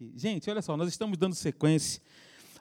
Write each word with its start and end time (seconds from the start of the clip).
aqui. 0.00 0.12
Gente, 0.16 0.48
olha 0.50 0.62
só, 0.62 0.76
nós 0.76 0.88
estamos 0.88 1.18
dando 1.18 1.34
sequência 1.34 2.00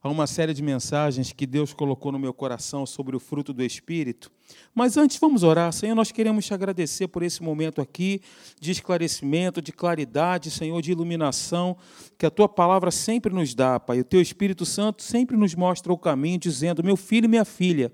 a 0.02 0.10
uma 0.10 0.28
série 0.28 0.54
de 0.54 0.62
mensagens 0.62 1.34
que 1.34 1.46
Deus 1.46 1.74
colocou 1.74 2.12
no 2.12 2.20
meu 2.20 2.34
coração 2.34 2.86
sobre 2.86 3.16
o 3.16 3.20
fruto 3.20 3.52
do 3.52 3.64
Espírito. 3.64 4.32
Mas 4.74 4.96
antes, 4.96 5.18
vamos 5.18 5.44
orar. 5.44 5.74
Senhor, 5.74 5.94
nós 5.94 6.12
queremos 6.12 6.46
te 6.46 6.54
agradecer 6.54 7.08
por 7.10 7.22
esse 7.22 7.44
momento 7.44 7.82
aqui 7.82 8.22
de 8.60 8.72
esclarecimento, 8.72 9.62
de 9.62 9.74
claridade, 9.74 10.52
Senhor, 10.52 10.82
de 10.82 10.92
iluminação, 10.92 11.78
que 12.18 12.26
a 12.26 12.30
tua 12.30 12.48
palavra 12.48 12.92
sempre 12.92 13.34
nos 13.34 13.54
dá, 13.54 13.80
Pai. 13.80 14.00
O 14.00 14.06
teu 14.06 14.22
Espírito 14.22 14.66
Santo 14.66 15.04
sempre 15.04 15.36
nos 15.36 15.54
mostra 15.54 15.92
o 15.92 15.98
caminho, 15.98 16.40
dizendo: 16.40 16.84
Meu 16.84 16.96
filho 16.96 17.26
e 17.26 17.30
minha 17.30 17.46
filha, 17.46 17.92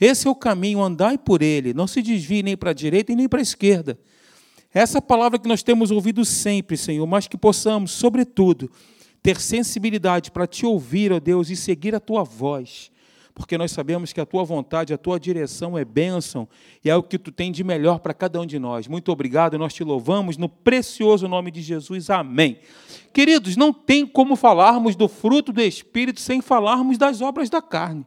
esse 0.00 0.26
é 0.26 0.30
o 0.30 0.34
caminho, 0.34 0.82
andai 0.82 1.18
por 1.18 1.42
ele, 1.42 1.74
não 1.74 1.86
se 1.86 2.00
desvie 2.00 2.42
nem 2.42 2.56
para 2.56 2.70
a 2.70 2.74
direita 2.74 3.12
e 3.12 3.16
nem 3.16 3.28
para 3.28 3.40
a 3.40 3.42
esquerda. 3.42 3.98
Essa 4.74 5.02
palavra 5.02 5.38
que 5.38 5.48
nós 5.48 5.62
temos 5.62 5.90
ouvido 5.90 6.24
sempre, 6.24 6.76
Senhor, 6.76 7.06
mas 7.06 7.26
que 7.26 7.36
possamos, 7.36 7.90
sobretudo, 7.90 8.70
ter 9.22 9.40
sensibilidade 9.40 10.30
para 10.30 10.46
te 10.46 10.64
ouvir, 10.64 11.12
ó 11.12 11.20
Deus, 11.20 11.50
e 11.50 11.56
seguir 11.56 11.94
a 11.94 12.00
tua 12.00 12.24
voz, 12.24 12.90
porque 13.34 13.56
nós 13.56 13.70
sabemos 13.70 14.12
que 14.12 14.20
a 14.20 14.26
tua 14.26 14.44
vontade, 14.44 14.92
a 14.92 14.98
tua 14.98 15.18
direção 15.20 15.78
é 15.78 15.84
bênção 15.84 16.48
e 16.84 16.90
é 16.90 16.96
o 16.96 17.02
que 17.02 17.18
tu 17.18 17.30
tem 17.30 17.52
de 17.52 17.62
melhor 17.62 18.00
para 18.00 18.12
cada 18.12 18.40
um 18.40 18.46
de 18.46 18.58
nós. 18.58 18.88
Muito 18.88 19.12
obrigado, 19.12 19.58
nós 19.58 19.72
te 19.72 19.84
louvamos 19.84 20.36
no 20.36 20.48
precioso 20.48 21.28
nome 21.28 21.50
de 21.50 21.62
Jesus. 21.62 22.10
Amém. 22.10 22.58
Queridos, 23.12 23.56
não 23.56 23.72
tem 23.72 24.06
como 24.06 24.36
falarmos 24.36 24.96
do 24.96 25.06
fruto 25.06 25.52
do 25.52 25.60
Espírito 25.62 26.20
sem 26.20 26.40
falarmos 26.40 26.98
das 26.98 27.20
obras 27.20 27.48
da 27.48 27.62
carne. 27.62 28.04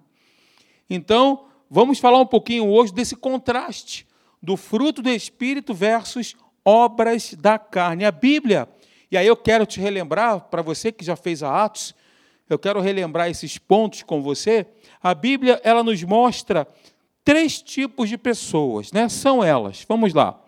Então, 0.89 1.45
vamos 1.69 1.97
falar 1.99 2.19
um 2.19 2.27
pouquinho 2.27 2.67
hoje 2.67 2.93
desse 2.93 3.15
contraste 3.15 4.05
do 4.41 4.55
fruto 4.55 5.01
do 5.01 5.09
Espírito 5.09 5.73
versus 5.73 6.35
obras 6.65 7.35
da 7.35 7.59
carne. 7.59 8.03
A 8.03 8.11
Bíblia, 8.11 8.67
e 9.11 9.15
aí 9.15 9.27
eu 9.27 9.37
quero 9.37 9.65
te 9.65 9.79
relembrar, 9.79 10.41
para 10.49 10.63
você 10.63 10.91
que 10.91 11.05
já 11.05 11.15
fez 11.15 11.43
a 11.43 11.63
Atos, 11.63 11.93
eu 12.49 12.57
quero 12.57 12.81
relembrar 12.81 13.29
esses 13.29 13.57
pontos 13.57 14.03
com 14.03 14.21
você. 14.21 14.65
A 15.01 15.13
Bíblia, 15.13 15.61
ela 15.63 15.83
nos 15.83 16.03
mostra 16.03 16.67
três 17.23 17.61
tipos 17.61 18.09
de 18.09 18.17
pessoas, 18.17 18.91
né? 18.91 19.07
São 19.07 19.43
elas. 19.43 19.85
Vamos 19.87 20.13
lá. 20.13 20.39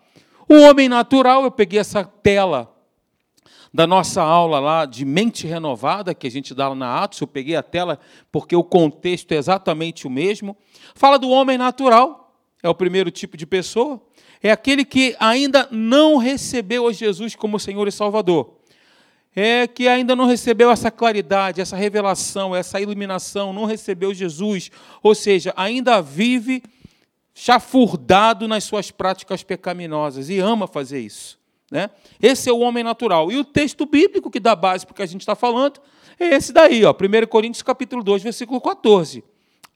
O 0.48 0.54
homem 0.62 0.88
natural, 0.88 1.44
eu 1.44 1.50
peguei 1.50 1.78
essa 1.78 2.04
tela 2.04 2.74
da 3.72 3.86
nossa 3.86 4.22
aula 4.22 4.58
lá 4.58 4.86
de 4.86 5.04
mente 5.04 5.46
renovada, 5.46 6.14
que 6.14 6.26
a 6.26 6.30
gente 6.30 6.54
dá 6.54 6.74
na 6.74 7.02
Atos, 7.02 7.20
eu 7.20 7.26
peguei 7.26 7.54
a 7.54 7.62
tela 7.62 7.98
porque 8.32 8.56
o 8.56 8.64
contexto 8.64 9.32
é 9.32 9.36
exatamente 9.36 10.06
o 10.06 10.10
mesmo. 10.10 10.56
Fala 10.94 11.18
do 11.18 11.28
homem 11.28 11.58
natural, 11.58 12.34
é 12.62 12.68
o 12.68 12.74
primeiro 12.74 13.10
tipo 13.10 13.36
de 13.36 13.46
pessoa 13.46 14.00
é 14.42 14.50
aquele 14.50 14.84
que 14.84 15.16
ainda 15.18 15.68
não 15.70 16.16
recebeu 16.16 16.86
a 16.86 16.92
Jesus 16.92 17.34
como 17.34 17.58
Senhor 17.58 17.86
e 17.88 17.92
Salvador. 17.92 18.54
É 19.34 19.66
que 19.66 19.86
ainda 19.86 20.16
não 20.16 20.26
recebeu 20.26 20.70
essa 20.70 20.90
claridade, 20.90 21.60
essa 21.60 21.76
revelação, 21.76 22.56
essa 22.56 22.80
iluminação, 22.80 23.52
não 23.52 23.64
recebeu 23.64 24.12
Jesus, 24.12 24.70
ou 25.02 25.14
seja, 25.14 25.52
ainda 25.56 26.00
vive 26.00 26.62
chafurdado 27.34 28.48
nas 28.48 28.64
suas 28.64 28.90
práticas 28.90 29.44
pecaminosas 29.44 30.28
e 30.28 30.38
ama 30.38 30.66
fazer 30.66 30.98
isso. 30.98 31.38
Né? 31.70 31.90
Esse 32.20 32.48
é 32.48 32.52
o 32.52 32.58
homem 32.58 32.82
natural. 32.82 33.30
E 33.30 33.36
o 33.36 33.44
texto 33.44 33.86
bíblico 33.86 34.30
que 34.30 34.40
dá 34.40 34.56
base 34.56 34.84
para 34.84 34.92
o 34.92 34.96
que 34.96 35.02
a 35.02 35.06
gente 35.06 35.20
está 35.20 35.36
falando 35.36 35.80
é 36.18 36.34
esse 36.34 36.52
daí, 36.52 36.84
ó, 36.84 36.92
1 36.92 37.26
Coríntios 37.28 37.62
capítulo 37.62 38.02
2, 38.02 38.22
versículo 38.24 38.60
14. 38.60 39.22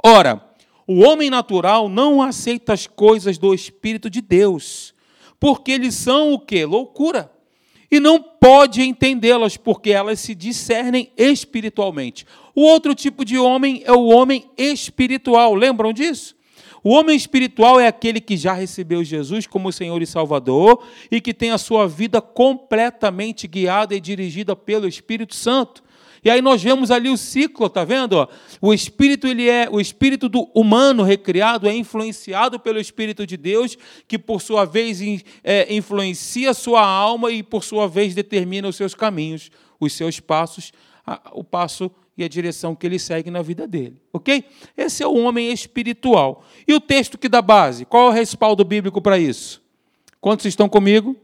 Ora, 0.03 0.43
o 0.87 1.01
homem 1.01 1.31
natural 1.31 1.89
não 1.89 2.21
aceita 2.21 2.73
as 2.73 2.87
coisas 2.87 3.39
do 3.39 3.55
Espírito 3.55 4.11
de 4.11 4.21
Deus, 4.21 4.95
porque 5.39 5.73
eles 5.73 5.95
são 5.95 6.33
o 6.33 6.39
que? 6.39 6.65
Loucura. 6.65 7.31
E 7.91 8.01
não 8.01 8.23
pode 8.23 8.81
entendê-las, 8.81 9.57
porque 9.57 9.91
elas 9.91 10.19
se 10.19 10.35
discernem 10.35 11.11
espiritualmente. 11.17 12.25
O 12.55 12.63
outro 12.63 12.95
tipo 12.95 13.25
de 13.25 13.37
homem 13.37 13.83
é 13.85 13.93
o 13.93 14.07
homem 14.07 14.47
espiritual. 14.57 15.55
Lembram 15.55 15.93
disso? 15.93 16.35
O 16.83 16.91
homem 16.91 17.15
espiritual 17.15 17.79
é 17.79 17.87
aquele 17.87 18.21
que 18.21 18.37
já 18.37 18.53
recebeu 18.55 19.05
Jesus 19.05 19.47
como 19.47 19.71
Senhor 19.71 20.03
e 20.03 20.07
Salvador 20.07 20.83
e 21.11 21.21
que 21.21 21.33
tem 21.33 21.51
a 21.51 21.59
sua 21.59 21.87
vida 21.87 22.21
completamente 22.21 23.47
guiada 23.47 23.95
e 23.95 24.01
dirigida 24.01 24.57
pelo 24.57 24.89
Espírito 24.89 25.35
Santo. 25.35 25.83
E 26.25 26.31
aí 26.31 26.41
nós 26.41 26.63
vemos 26.63 26.91
ali 26.91 27.09
o 27.09 27.17
ciclo, 27.17 27.69
tá 27.69 27.85
vendo? 27.85 28.29
O 28.61 28.73
espírito 28.73 29.27
ele 29.27 29.49
é 29.49 29.69
o 29.69 29.81
espírito 29.81 30.29
do 30.29 30.49
humano 30.55 31.03
recriado 31.03 31.69
é 31.69 31.75
influenciado 31.75 32.61
pelo 32.61 32.79
espírito 32.79 33.27
de 33.27 33.37
Deus, 33.37 33.77
que 34.07 34.17
por 34.17 34.41
sua 34.41 34.65
vez 34.65 35.01
é, 35.43 35.75
influencia 35.75 36.55
sua 36.55 36.87
alma 36.87 37.33
e 37.33 37.43
por 37.43 37.65
sua 37.65 37.89
vez 37.89 38.15
determina 38.15 38.69
os 38.69 38.77
seus 38.77 38.95
caminhos, 38.95 39.51
os 39.81 39.93
seus 39.95 40.21
passos, 40.21 40.73
o 41.33 41.43
passo 41.43 41.91
e 42.17 42.23
a 42.23 42.29
direção 42.29 42.75
que 42.75 42.87
ele 42.87 42.99
segue 42.99 43.31
na 43.31 43.43
vida 43.43 43.67
dele, 43.67 44.01
ok? 44.13 44.45
Esse 44.77 45.03
é 45.03 45.07
o 45.07 45.17
homem 45.17 45.51
espiritual. 45.53 46.45
E 46.69 46.75
o 46.75 46.81
texto 46.81 47.19
que 47.19 47.29
dá 47.29 47.41
base, 47.41 47.85
qual 47.85 48.07
é 48.07 48.11
o 48.11 48.13
respaldo 48.13 48.65
bíblico 48.65 49.01
para 49.01 49.19
isso? 49.19 49.63
Quantos 50.21 50.47
estão 50.47 50.69
comigo? 50.69 51.17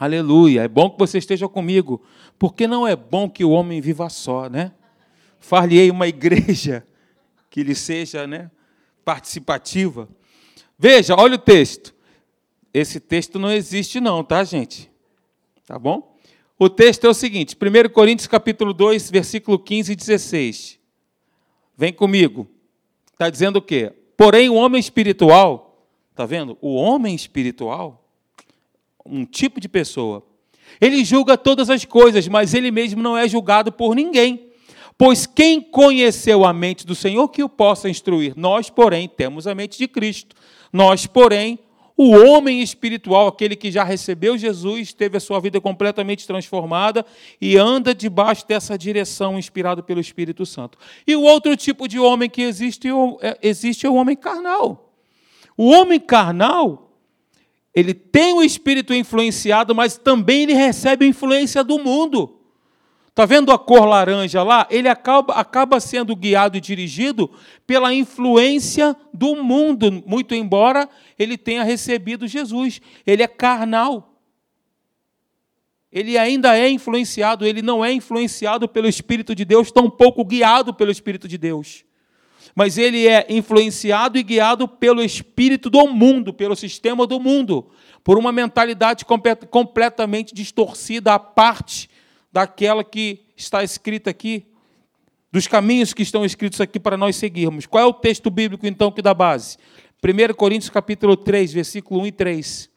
Aleluia. 0.00 0.62
É 0.62 0.68
bom 0.68 0.88
que 0.88 0.98
você 0.98 1.18
esteja 1.18 1.46
comigo, 1.46 2.02
porque 2.38 2.66
não 2.66 2.88
é 2.88 2.96
bom 2.96 3.28
que 3.28 3.44
o 3.44 3.50
homem 3.50 3.82
viva 3.82 4.08
só, 4.08 4.48
né? 4.48 4.72
Far-lhe-ei 5.38 5.90
uma 5.90 6.08
igreja 6.08 6.86
que 7.50 7.62
lhe 7.62 7.74
seja, 7.74 8.26
né, 8.26 8.50
participativa. 9.04 10.08
Veja, 10.78 11.14
olha 11.14 11.34
o 11.34 11.38
texto. 11.38 11.94
Esse 12.72 12.98
texto 12.98 13.38
não 13.38 13.52
existe 13.52 14.00
não, 14.00 14.24
tá, 14.24 14.42
gente? 14.42 14.90
Tá 15.66 15.78
bom? 15.78 16.18
O 16.58 16.70
texto 16.70 17.04
é 17.06 17.10
o 17.10 17.14
seguinte, 17.14 17.54
1 17.54 17.90
Coríntios 17.92 18.26
capítulo 18.26 18.72
2, 18.72 19.10
versículo 19.10 19.58
15 19.58 19.92
e 19.92 19.96
16. 19.96 20.78
Vem 21.76 21.92
comigo. 21.92 22.48
Está 23.12 23.28
dizendo 23.28 23.56
o 23.56 23.62
quê? 23.62 23.92
Porém, 24.16 24.48
o 24.48 24.54
homem 24.54 24.80
espiritual, 24.80 25.86
tá 26.14 26.24
vendo? 26.24 26.56
O 26.62 26.74
homem 26.74 27.14
espiritual 27.14 27.99
um 29.04 29.24
tipo 29.24 29.60
de 29.60 29.68
pessoa. 29.68 30.24
Ele 30.80 31.04
julga 31.04 31.36
todas 31.36 31.70
as 31.70 31.84
coisas, 31.84 32.28
mas 32.28 32.54
ele 32.54 32.70
mesmo 32.70 33.02
não 33.02 33.16
é 33.16 33.28
julgado 33.28 33.72
por 33.72 33.94
ninguém. 33.94 34.50
Pois 34.96 35.26
quem 35.26 35.60
conheceu 35.60 36.44
a 36.44 36.52
mente 36.52 36.86
do 36.86 36.94
Senhor 36.94 37.26
que 37.28 37.42
o 37.42 37.48
possa 37.48 37.88
instruir? 37.88 38.34
Nós, 38.36 38.68
porém, 38.68 39.08
temos 39.08 39.46
a 39.46 39.54
mente 39.54 39.78
de 39.78 39.88
Cristo. 39.88 40.36
Nós, 40.72 41.06
porém, 41.06 41.58
o 41.96 42.10
homem 42.12 42.62
espiritual, 42.62 43.26
aquele 43.26 43.56
que 43.56 43.70
já 43.70 43.84
recebeu 43.84 44.36
Jesus, 44.38 44.92
teve 44.92 45.16
a 45.16 45.20
sua 45.20 45.40
vida 45.40 45.60
completamente 45.60 46.26
transformada 46.26 47.04
e 47.40 47.56
anda 47.56 47.94
debaixo 47.94 48.46
dessa 48.46 48.76
direção 48.78 49.38
inspirado 49.38 49.82
pelo 49.82 50.00
Espírito 50.00 50.46
Santo. 50.46 50.78
E 51.06 51.16
o 51.16 51.22
outro 51.22 51.56
tipo 51.56 51.86
de 51.88 51.98
homem 51.98 52.28
que 52.28 52.42
existe, 52.42 52.88
é, 53.20 53.38
existe 53.42 53.86
é 53.86 53.90
o 53.90 53.94
homem 53.94 54.16
carnal. 54.16 54.94
O 55.56 55.70
homem 55.70 56.00
carnal 56.00 56.89
ele 57.74 57.94
tem 57.94 58.32
o 58.32 58.42
espírito 58.42 58.92
influenciado, 58.92 59.74
mas 59.74 59.96
também 59.96 60.42
ele 60.42 60.54
recebe 60.54 61.04
a 61.04 61.08
influência 61.08 61.62
do 61.62 61.78
mundo. 61.78 62.38
Está 63.08 63.24
vendo 63.26 63.52
a 63.52 63.58
cor 63.58 63.84
laranja 63.84 64.42
lá? 64.42 64.66
Ele 64.70 64.88
acaba, 64.88 65.34
acaba 65.34 65.78
sendo 65.78 66.16
guiado 66.16 66.56
e 66.56 66.60
dirigido 66.60 67.30
pela 67.66 67.92
influência 67.94 68.96
do 69.12 69.36
mundo, 69.36 70.02
muito 70.06 70.34
embora 70.34 70.88
ele 71.18 71.36
tenha 71.36 71.62
recebido 71.62 72.26
Jesus. 72.26 72.80
Ele 73.06 73.22
é 73.22 73.28
carnal. 73.28 74.16
Ele 75.92 76.16
ainda 76.16 76.56
é 76.56 76.68
influenciado, 76.68 77.44
ele 77.44 77.62
não 77.62 77.84
é 77.84 77.92
influenciado 77.92 78.68
pelo 78.68 78.88
Espírito 78.88 79.34
de 79.34 79.44
Deus, 79.44 79.72
tampouco 79.72 80.24
guiado 80.24 80.72
pelo 80.72 80.90
Espírito 80.90 81.26
de 81.26 81.36
Deus 81.36 81.84
mas 82.54 82.78
ele 82.78 83.06
é 83.06 83.26
influenciado 83.28 84.18
e 84.18 84.22
guiado 84.22 84.66
pelo 84.66 85.02
espírito 85.02 85.70
do 85.70 85.86
mundo, 85.86 86.32
pelo 86.32 86.56
sistema 86.56 87.06
do 87.06 87.20
mundo, 87.20 87.70
por 88.02 88.18
uma 88.18 88.32
mentalidade 88.32 89.04
completamente 89.04 90.34
distorcida 90.34 91.14
à 91.14 91.18
parte 91.18 91.88
daquela 92.32 92.82
que 92.84 93.20
está 93.36 93.62
escrita 93.62 94.10
aqui, 94.10 94.46
dos 95.32 95.46
caminhos 95.46 95.94
que 95.94 96.02
estão 96.02 96.24
escritos 96.24 96.60
aqui 96.60 96.80
para 96.80 96.96
nós 96.96 97.16
seguirmos. 97.16 97.66
Qual 97.66 97.82
é 97.82 97.86
o 97.86 97.92
texto 97.92 98.30
bíblico 98.30 98.66
então 98.66 98.90
que 98.90 99.02
dá 99.02 99.14
base? 99.14 99.56
1 100.02 100.34
Coríntios 100.34 100.70
capítulo 100.70 101.16
3, 101.16 101.52
versículo 101.52 102.00
1 102.02 102.06
e 102.06 102.12
3. 102.12 102.70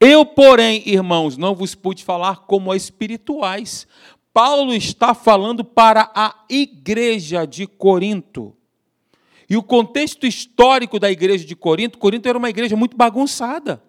Eu, 0.00 0.24
porém, 0.24 0.82
irmãos, 0.86 1.36
não 1.36 1.54
vos 1.54 1.74
pude 1.74 2.02
falar 2.02 2.46
como 2.46 2.72
a 2.72 2.76
espirituais, 2.76 3.86
Paulo 4.32 4.72
está 4.72 5.14
falando 5.14 5.62
para 5.62 6.10
a 6.14 6.44
igreja 6.48 7.46
de 7.46 7.66
Corinto. 7.66 8.56
E 9.48 9.56
o 9.56 9.62
contexto 9.62 10.26
histórico 10.26 10.98
da 10.98 11.10
igreja 11.10 11.44
de 11.44 11.54
Corinto, 11.54 11.98
Corinto 11.98 12.28
era 12.28 12.38
uma 12.38 12.48
igreja 12.48 12.74
muito 12.74 12.96
bagunçada. 12.96 13.82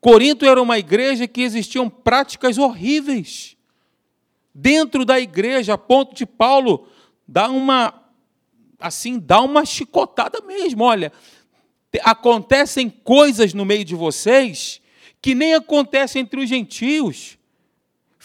Corinto 0.00 0.44
era 0.44 0.60
uma 0.60 0.78
igreja 0.78 1.26
que 1.26 1.40
existiam 1.40 1.88
práticas 1.88 2.58
horríveis 2.58 3.56
dentro 4.54 5.04
da 5.04 5.18
igreja, 5.18 5.74
a 5.74 5.78
ponto 5.78 6.14
de 6.14 6.26
Paulo 6.26 6.86
dar 7.26 7.50
uma 7.50 7.94
assim, 8.78 9.18
dar 9.18 9.40
uma 9.40 9.64
chicotada 9.64 10.40
mesmo. 10.42 10.84
Olha, 10.84 11.12
acontecem 12.02 12.90
coisas 12.90 13.54
no 13.54 13.64
meio 13.64 13.84
de 13.84 13.94
vocês 13.94 14.80
que 15.20 15.34
nem 15.34 15.54
acontecem 15.54 16.22
entre 16.22 16.40
os 16.40 16.48
gentios 16.48 17.37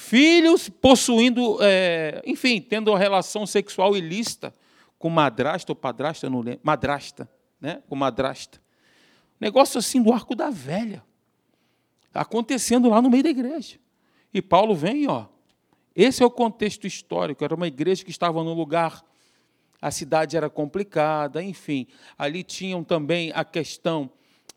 filhos 0.03 0.67
possuindo, 0.69 1.57
é, 1.61 2.21
enfim, 2.25 2.59
tendo 2.61 2.91
uma 2.91 3.00
relação 3.00 3.45
sexual 3.45 3.95
ilícita 3.95 4.53
com 5.00 5.09
madrasta 5.09 5.71
ou 5.71 5.75
padrasta, 5.75 6.29
não 6.29 6.41
lembro, 6.41 6.59
madrasta, 6.61 7.29
né? 7.59 7.81
com 7.88 7.95
madrasta. 7.95 8.61
Negócio 9.39 9.79
assim 9.79 10.01
do 10.01 10.11
arco 10.11 10.35
da 10.35 10.50
velha, 10.50 11.03
acontecendo 12.13 12.89
lá 12.89 13.01
no 13.01 13.09
meio 13.09 13.23
da 13.23 13.29
igreja. 13.29 13.79
E 14.33 14.41
Paulo 14.41 14.75
vem, 14.75 15.07
ó. 15.07 15.25
Esse 15.95 16.21
é 16.21 16.25
o 16.25 16.31
contexto 16.31 16.85
histórico. 16.85 17.44
Era 17.44 17.55
uma 17.55 17.67
igreja 17.67 18.03
que 18.03 18.11
estava 18.11 18.44
num 18.44 18.53
lugar, 18.53 19.03
a 19.81 19.91
cidade 19.91 20.35
era 20.35 20.50
complicada, 20.50 21.41
enfim. 21.41 21.88
Ali 22.17 22.44
tinham 22.44 22.83
também 22.83 23.31
a 23.33 23.45
questão 23.45 24.09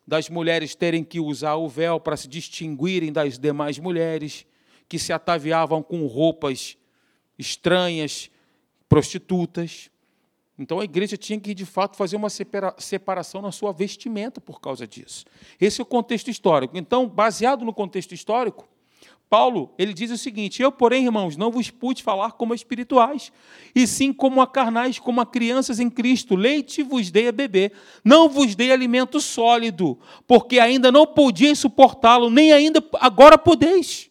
das 0.07 0.29
mulheres 0.29 0.75
terem 0.75 1.05
que 1.05 1.21
usar 1.21 1.55
o 1.55 1.69
véu 1.69 2.01
para 2.01 2.17
se 2.17 2.27
distinguirem 2.27 3.13
das 3.13 3.39
demais 3.39 3.79
mulheres 3.79 4.47
que 4.89 4.99
se 4.99 5.13
ataviavam 5.13 5.83
com 5.83 6.07
roupas 6.07 6.77
estranhas, 7.39 8.31
prostitutas. 8.89 9.91
Então 10.59 10.81
a 10.81 10.85
igreja 10.85 11.17
tinha 11.17 11.39
que, 11.39 11.55
de 11.55 11.67
fato, 11.67 11.97
fazer 11.97 12.17
uma 12.17 12.31
separação 12.31 13.43
na 13.43 13.53
sua 13.53 13.73
vestimenta 13.73 14.41
por 14.41 14.61
causa 14.61 14.87
disso. 14.87 15.25
Esse 15.61 15.81
é 15.81 15.83
o 15.83 15.87
contexto 15.87 16.29
histórico. 16.29 16.79
Então, 16.79 17.07
baseado 17.07 17.65
no 17.65 17.75
contexto 17.75 18.13
histórico, 18.13 18.67
Paulo, 19.29 19.75
ele 19.77 19.93
diz 19.93 20.11
o 20.11 20.17
seguinte: 20.17 20.63
Eu, 20.63 20.71
porém, 20.71 21.05
irmãos, 21.05 21.37
não 21.37 21.51
vos 21.51 21.69
pude 21.69 22.03
falar 22.03 22.33
como 22.33 22.55
espirituais, 22.55 23.33
e 23.75 23.87
sim 23.87 24.13
como 24.13 24.41
a 24.41 24.47
carnais, 24.47 24.99
como 24.99 25.21
a 25.21 25.27
crianças 25.27 25.81
em 25.81 25.91
Cristo. 25.91 26.37
Leite 26.37 26.83
vos 26.83 27.11
dei 27.11 27.29
a 27.29 27.33
beber, 27.33 27.73
não 28.05 28.29
vos 28.29 28.55
dei 28.55 28.71
alimento 28.71 29.21
sólido, 29.21 29.99
porque 30.27 30.61
ainda 30.61 30.93
não 30.93 31.07
podiam 31.07 31.55
suportá-lo, 31.55 32.31
nem 32.31 32.53
ainda 32.53 32.83
agora 33.01 33.37
podeis. 33.37 34.06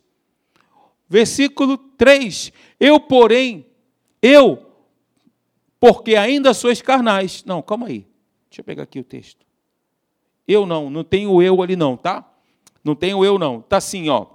Versículo 1.08 1.78
3: 1.78 2.52
Eu, 2.80 3.00
porém, 3.00 3.66
eu, 4.22 4.66
porque 5.80 6.16
ainda 6.16 6.54
sois 6.54 6.82
carnais. 6.82 7.44
Não, 7.46 7.62
calma 7.62 7.88
aí. 7.88 8.06
Deixa 8.50 8.62
eu 8.62 8.64
pegar 8.64 8.84
aqui 8.84 9.00
o 9.00 9.04
texto. 9.04 9.46
Eu 10.48 10.66
não, 10.66 10.90
não 10.90 11.04
tenho 11.04 11.42
eu 11.42 11.62
ali 11.62 11.76
não, 11.76 11.98
tá? 11.98 12.28
Não 12.84 12.96
tenho 12.96 13.26
eu 13.26 13.38
não. 13.38 13.62
Tá 13.62 13.78
assim, 13.78 14.10
ó. 14.10 14.28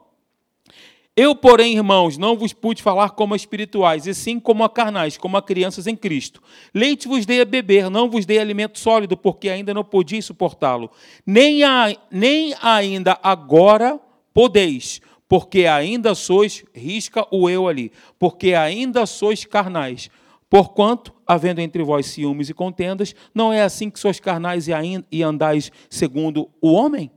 Eu, 1.17 1.35
porém, 1.35 1.77
irmãos, 1.77 2.17
não 2.17 2.37
vos 2.37 2.53
pude 2.53 2.83
falar 2.83 3.11
como 3.11 3.35
espirituais, 3.35 4.07
e 4.07 4.15
sim 4.15 4.41
como 4.41 4.65
a 4.65 4.71
carnais, 4.71 5.19
como 5.19 5.37
a 5.37 5.43
crianças 5.43 5.87
em 5.87 5.97
Cristo. 5.97 6.43
Leite 6.73 7.09
vos 7.09 7.27
dei 7.27 7.41
a 7.41 7.45
beber, 7.45 7.91
não 7.91 8.09
vos 8.09 8.25
dei 8.25 8.39
alimento 8.39 8.79
sólido, 8.79 9.17
porque 9.17 9.49
ainda 9.49 9.75
não 9.75 9.85
podia 9.85 10.23
suportá-lo. 10.23 10.91
Nem, 11.27 11.63
a, 11.63 11.95
nem 12.11 12.55
ainda 12.63 13.19
agora 13.23 14.01
podeis, 14.33 15.01
porque 15.31 15.65
ainda 15.67 16.13
sois, 16.13 16.65
risca 16.75 17.25
o 17.31 17.49
eu 17.49 17.69
ali, 17.69 17.93
porque 18.19 18.53
ainda 18.53 19.07
sois 19.07 19.45
carnais. 19.45 20.11
Porquanto, 20.49 21.15
havendo 21.25 21.61
entre 21.61 21.85
vós 21.85 22.07
ciúmes 22.07 22.51
e 22.51 22.55
contendas, 22.55 23.15
não 23.33 23.53
é 23.53 23.63
assim 23.63 23.89
que 23.89 24.01
sois 24.01 24.19
carnais 24.19 24.67
e 25.09 25.23
andais 25.23 25.71
segundo 25.89 26.51
o 26.61 26.73
homem? 26.73 27.13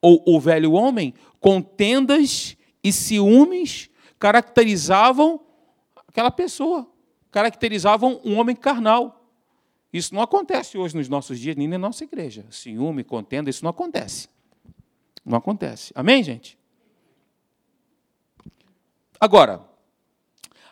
Ou 0.00 0.22
o 0.24 0.38
velho 0.38 0.74
homem? 0.74 1.12
Contendas 1.40 2.56
e 2.84 2.92
ciúmes 2.92 3.90
caracterizavam 4.16 5.40
aquela 6.06 6.30
pessoa, 6.30 6.88
caracterizavam 7.32 8.20
um 8.24 8.38
homem 8.38 8.54
carnal. 8.54 9.28
Isso 9.92 10.14
não 10.14 10.22
acontece 10.22 10.78
hoje 10.78 10.96
nos 10.96 11.08
nossos 11.08 11.40
dias, 11.40 11.56
nem 11.56 11.66
na 11.66 11.78
nossa 11.78 12.04
igreja. 12.04 12.46
Ciúme, 12.48 13.02
contenda, 13.02 13.50
isso 13.50 13.64
não 13.64 13.70
acontece. 13.72 14.28
Não 15.24 15.36
acontece. 15.36 15.90
Amém, 15.96 16.22
gente? 16.22 16.56
Agora, 19.18 19.64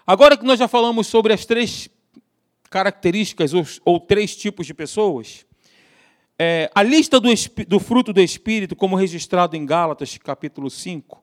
agora 0.07 0.37
que 0.37 0.45
nós 0.45 0.59
já 0.59 0.69
falamos 0.69 1.07
sobre 1.07 1.33
as 1.33 1.47
três 1.47 1.89
características 2.71 3.55
ou, 3.55 3.65
ou 3.85 4.01
três 4.01 4.37
tipos 4.37 4.67
de 4.67 4.75
pessoas, 4.75 5.47
é, 6.39 6.71
a 6.75 6.83
lista 6.83 7.21
do, 7.21 7.29
do, 7.67 7.79
fruto 7.81 8.13
do 8.13 8.21
Espírito, 8.21 8.75
como 8.75 8.97
registrado 8.97 9.57
em 9.57 9.65
Gálatas, 9.65 10.19
capítulo 10.19 10.69
5, 10.69 11.23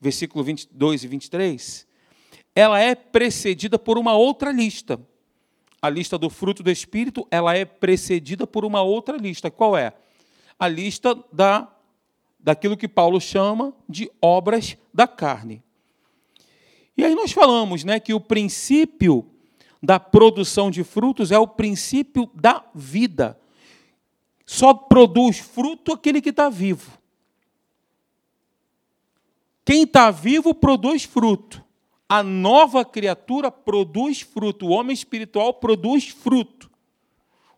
versículo 0.00 0.44
22 0.44 1.04
e 1.04 1.08
23, 1.08 1.86
ela 2.54 2.78
é 2.78 2.94
precedida 2.94 3.78
por 3.78 3.98
uma 3.98 4.14
outra 4.14 4.52
lista. 4.52 5.00
A 5.82 5.88
lista 5.88 6.18
do 6.18 6.28
fruto 6.28 6.62
do 6.62 6.70
Espírito, 6.70 7.26
ela 7.30 7.56
é 7.56 7.64
precedida 7.64 8.46
por 8.46 8.64
uma 8.64 8.82
outra 8.82 9.16
lista. 9.16 9.50
Qual 9.50 9.76
é? 9.76 9.94
A 10.58 10.68
lista 10.68 11.18
da, 11.32 11.72
daquilo 12.38 12.76
que 12.76 12.86
Paulo 12.86 13.18
chama 13.18 13.74
de 13.88 14.10
obras 14.20 14.76
da 14.92 15.08
carne. 15.08 15.62
E 17.00 17.04
aí 17.06 17.14
nós 17.14 17.32
falamos 17.32 17.82
né, 17.82 17.98
que 17.98 18.12
o 18.12 18.20
princípio 18.20 19.24
da 19.82 19.98
produção 19.98 20.70
de 20.70 20.84
frutos 20.84 21.32
é 21.32 21.38
o 21.38 21.48
princípio 21.48 22.28
da 22.34 22.62
vida. 22.74 23.40
Só 24.44 24.74
produz 24.74 25.38
fruto 25.38 25.94
aquele 25.94 26.20
que 26.20 26.28
está 26.28 26.50
vivo. 26.50 26.92
Quem 29.64 29.84
está 29.84 30.10
vivo 30.10 30.52
produz 30.52 31.04
fruto. 31.04 31.64
A 32.06 32.22
nova 32.22 32.84
criatura 32.84 33.50
produz 33.50 34.20
fruto. 34.20 34.66
O 34.66 34.70
homem 34.72 34.92
espiritual 34.92 35.54
produz 35.54 36.08
fruto. 36.08 36.70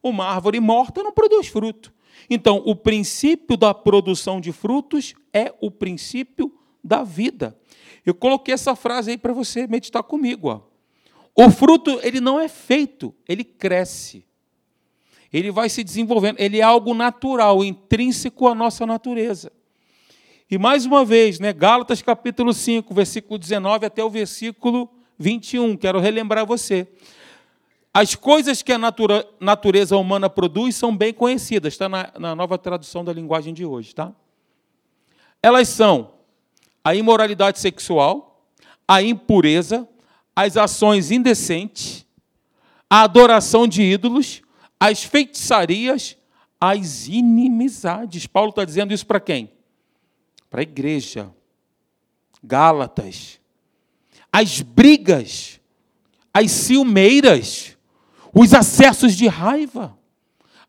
Uma 0.01 0.27
árvore 0.27 0.61
morta 0.61 1.03
não 1.03 1.11
produz 1.11 1.49
fruto. 1.49 1.93
Então, 2.31 2.63
o 2.65 2.77
princípio 2.77 3.57
da 3.57 3.75
produção 3.75 4.41
de 4.41 4.53
frutos 4.53 5.15
é 5.33 5.53
o 5.61 5.69
princípio 5.69 6.57
da 6.85 7.03
vida. 7.03 7.59
Eu 8.05 8.15
coloquei 8.15 8.53
essa 8.55 8.75
frase 8.75 9.13
aí 9.13 9.19
para 9.19 9.33
você 9.33 9.67
meditar 9.67 10.03
comigo. 10.03 10.49
Ó. 10.49 10.73
O 11.35 11.51
fruto, 11.51 11.99
ele 12.03 12.21
não 12.21 12.39
é 12.41 12.49
feito, 12.49 13.15
ele 13.29 13.45
cresce. 13.45 14.25
Ele 15.33 15.51
vai 15.51 15.69
se 15.69 15.83
desenvolvendo, 15.83 16.39
ele 16.39 16.59
é 16.59 16.63
algo 16.63 16.93
natural, 16.93 17.65
intrínseco 17.65 18.47
à 18.49 18.55
nossa 18.55 18.85
natureza. 18.85 19.51
E 20.51 20.59
mais 20.59 20.85
uma 20.85 21.05
vez, 21.05 21.41
né, 21.41 21.51
Gálatas 21.53 22.03
capítulo 22.03 22.53
5, 22.53 22.93
versículo 22.93 23.39
19 23.39 23.87
até 23.87 24.05
o 24.05 24.11
versículo 24.11 24.91
21, 25.19 25.77
quero 25.79 25.99
relembrar 25.99 26.45
você. 26.45 26.87
As 27.95 28.15
coisas 28.15 28.61
que 28.61 28.73
a 28.73 28.79
natura, 28.79 29.27
natureza 29.41 29.97
humana 29.97 30.29
produz 30.29 30.77
são 30.77 30.95
bem 30.95 31.15
conhecidas, 31.15 31.73
está 31.73 31.89
na, 31.89 32.13
na 32.19 32.35
nova 32.35 32.59
tradução 32.59 33.03
da 33.03 33.13
linguagem 33.13 33.55
de 33.55 33.65
hoje, 33.65 33.95
tá? 33.95 34.13
Elas 35.43 35.69
são 35.69 36.13
a 36.85 36.95
imoralidade 36.95 37.61
sexual, 37.61 38.47
a 38.87 39.03
impureza, 39.03 39.89
as 40.35 40.57
ações 40.57 41.11
indecentes, 41.11 42.07
a 42.89 43.03
adoração 43.03 43.67
de 43.67 43.83
ídolos, 43.83 44.43
as 44.79 45.05
feitiçarias, 45.05 46.17
as 46.61 47.07
inimizades. 47.07 48.27
Paulo 48.27 48.51
está 48.51 48.65
dizendo 48.65 48.93
isso 48.93 49.07
para 49.07 49.21
quem? 49.21 49.51
Para 50.51 50.61
a 50.61 50.63
igreja. 50.63 51.31
Gálatas. 52.43 53.41
As 54.33 54.61
brigas, 54.61 55.61
as 56.35 56.51
ciumeiras, 56.51 57.77
os 58.35 58.55
acessos 58.55 59.15
de 59.15 59.29
raiva, 59.29 59.97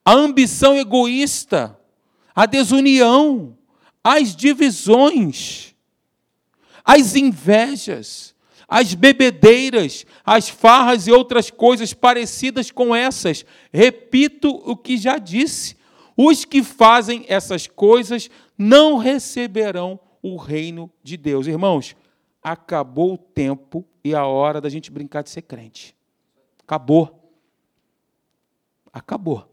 a 0.06 0.14
ambição 0.14 0.76
egoísta, 0.76 1.80
a 2.36 2.46
desunião, 2.46 3.58
as 4.04 4.36
divisões 4.36 5.73
as 6.84 7.16
invejas, 7.16 8.36
as 8.68 8.94
bebedeiras, 8.94 10.06
as 10.26 10.50
farras 10.50 11.08
e 11.08 11.12
outras 11.12 11.50
coisas 11.50 11.94
parecidas 11.94 12.72
com 12.72 12.96
essas. 12.96 13.46
Repito 13.72 14.50
o 14.50 14.76
que 14.76 14.98
já 14.98 15.18
disse: 15.18 15.78
os 16.18 16.46
que 16.46 16.64
fazem 16.64 17.26
essas 17.28 17.68
coisas 17.68 18.30
não 18.58 18.98
receberão 18.98 20.00
o 20.22 20.38
reino 20.38 20.92
de 21.04 21.18
Deus. 21.18 21.48
Irmãos, 21.48 21.96
acabou 22.42 23.14
o 23.14 23.18
tempo 23.18 23.86
e 24.04 24.14
a 24.14 24.26
hora 24.26 24.60
da 24.60 24.70
gente 24.70 24.92
brincar 24.92 25.24
de 25.24 25.30
ser 25.30 25.44
crente. 25.44 25.96
Acabou. 26.60 27.32
Acabou. 28.92 29.53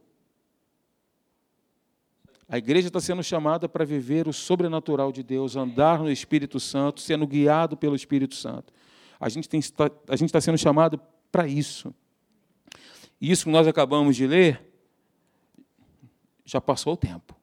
A 2.52 2.59
igreja 2.59 2.88
está 2.88 3.00
sendo 3.00 3.23
chamada 3.23 3.69
para 3.69 3.85
viver 3.85 4.26
o 4.26 4.33
sobrenatural 4.33 5.12
de 5.12 5.23
Deus, 5.23 5.54
andar 5.54 6.00
no 6.00 6.11
Espírito 6.11 6.59
Santo, 6.59 7.00
sendo 7.00 7.25
guiado 7.25 7.76
pelo 7.76 7.95
Espírito 7.95 8.35
Santo. 8.35 8.73
A 9.21 9.28
gente, 9.28 9.49
está 9.54 10.40
sendo 10.40 10.59
chamado 10.59 11.00
para 11.30 11.47
isso. 11.47 11.95
E 13.21 13.30
isso 13.30 13.45
que 13.45 13.52
nós 13.52 13.69
acabamos 13.69 14.16
de 14.16 14.26
ler, 14.26 14.61
já 16.45 16.61
passou 16.61 16.95
o 16.95 16.97
tempo. 16.97 17.37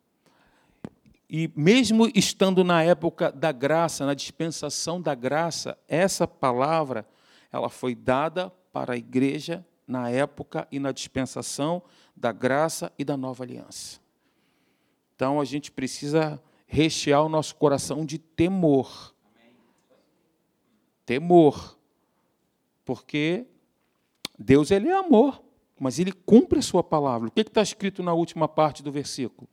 E 1.29 1.49
mesmo 1.55 2.11
estando 2.13 2.61
na 2.61 2.83
época 2.83 3.31
da 3.31 3.53
graça, 3.53 4.05
na 4.05 4.13
dispensação 4.13 5.01
da 5.01 5.15
graça, 5.15 5.77
essa 5.87 6.27
palavra, 6.27 7.07
ela 7.49 7.69
foi 7.69 7.95
dada 7.95 8.49
para 8.73 8.95
a 8.95 8.97
igreja 8.97 9.65
na 9.87 10.09
época 10.09 10.67
e 10.69 10.79
na 10.79 10.91
dispensação 10.91 11.81
da 12.13 12.33
graça 12.33 12.91
e 12.99 13.05
da 13.05 13.15
nova 13.15 13.45
aliança. 13.45 14.05
Então 15.17 15.41
a 15.41 15.45
gente 15.45 15.71
precisa 15.71 16.39
rechear 16.67 17.25
o 17.25 17.29
nosso 17.29 17.55
coração 17.55 18.05
de 18.05 18.19
temor. 18.19 19.15
Temor. 21.07 21.75
Porque 22.85 23.47
Deus 24.37 24.69
ele 24.69 24.89
é 24.89 24.93
amor, 24.95 25.41
mas 25.79 25.97
ele 25.97 26.11
cumpre 26.11 26.59
a 26.59 26.61
sua 26.61 26.83
palavra. 26.83 27.29
O 27.29 27.31
que 27.31 27.41
está 27.41 27.63
escrito 27.63 28.03
na 28.03 28.13
última 28.13 28.47
parte 28.47 28.83
do 28.83 28.91
versículo? 28.91 29.49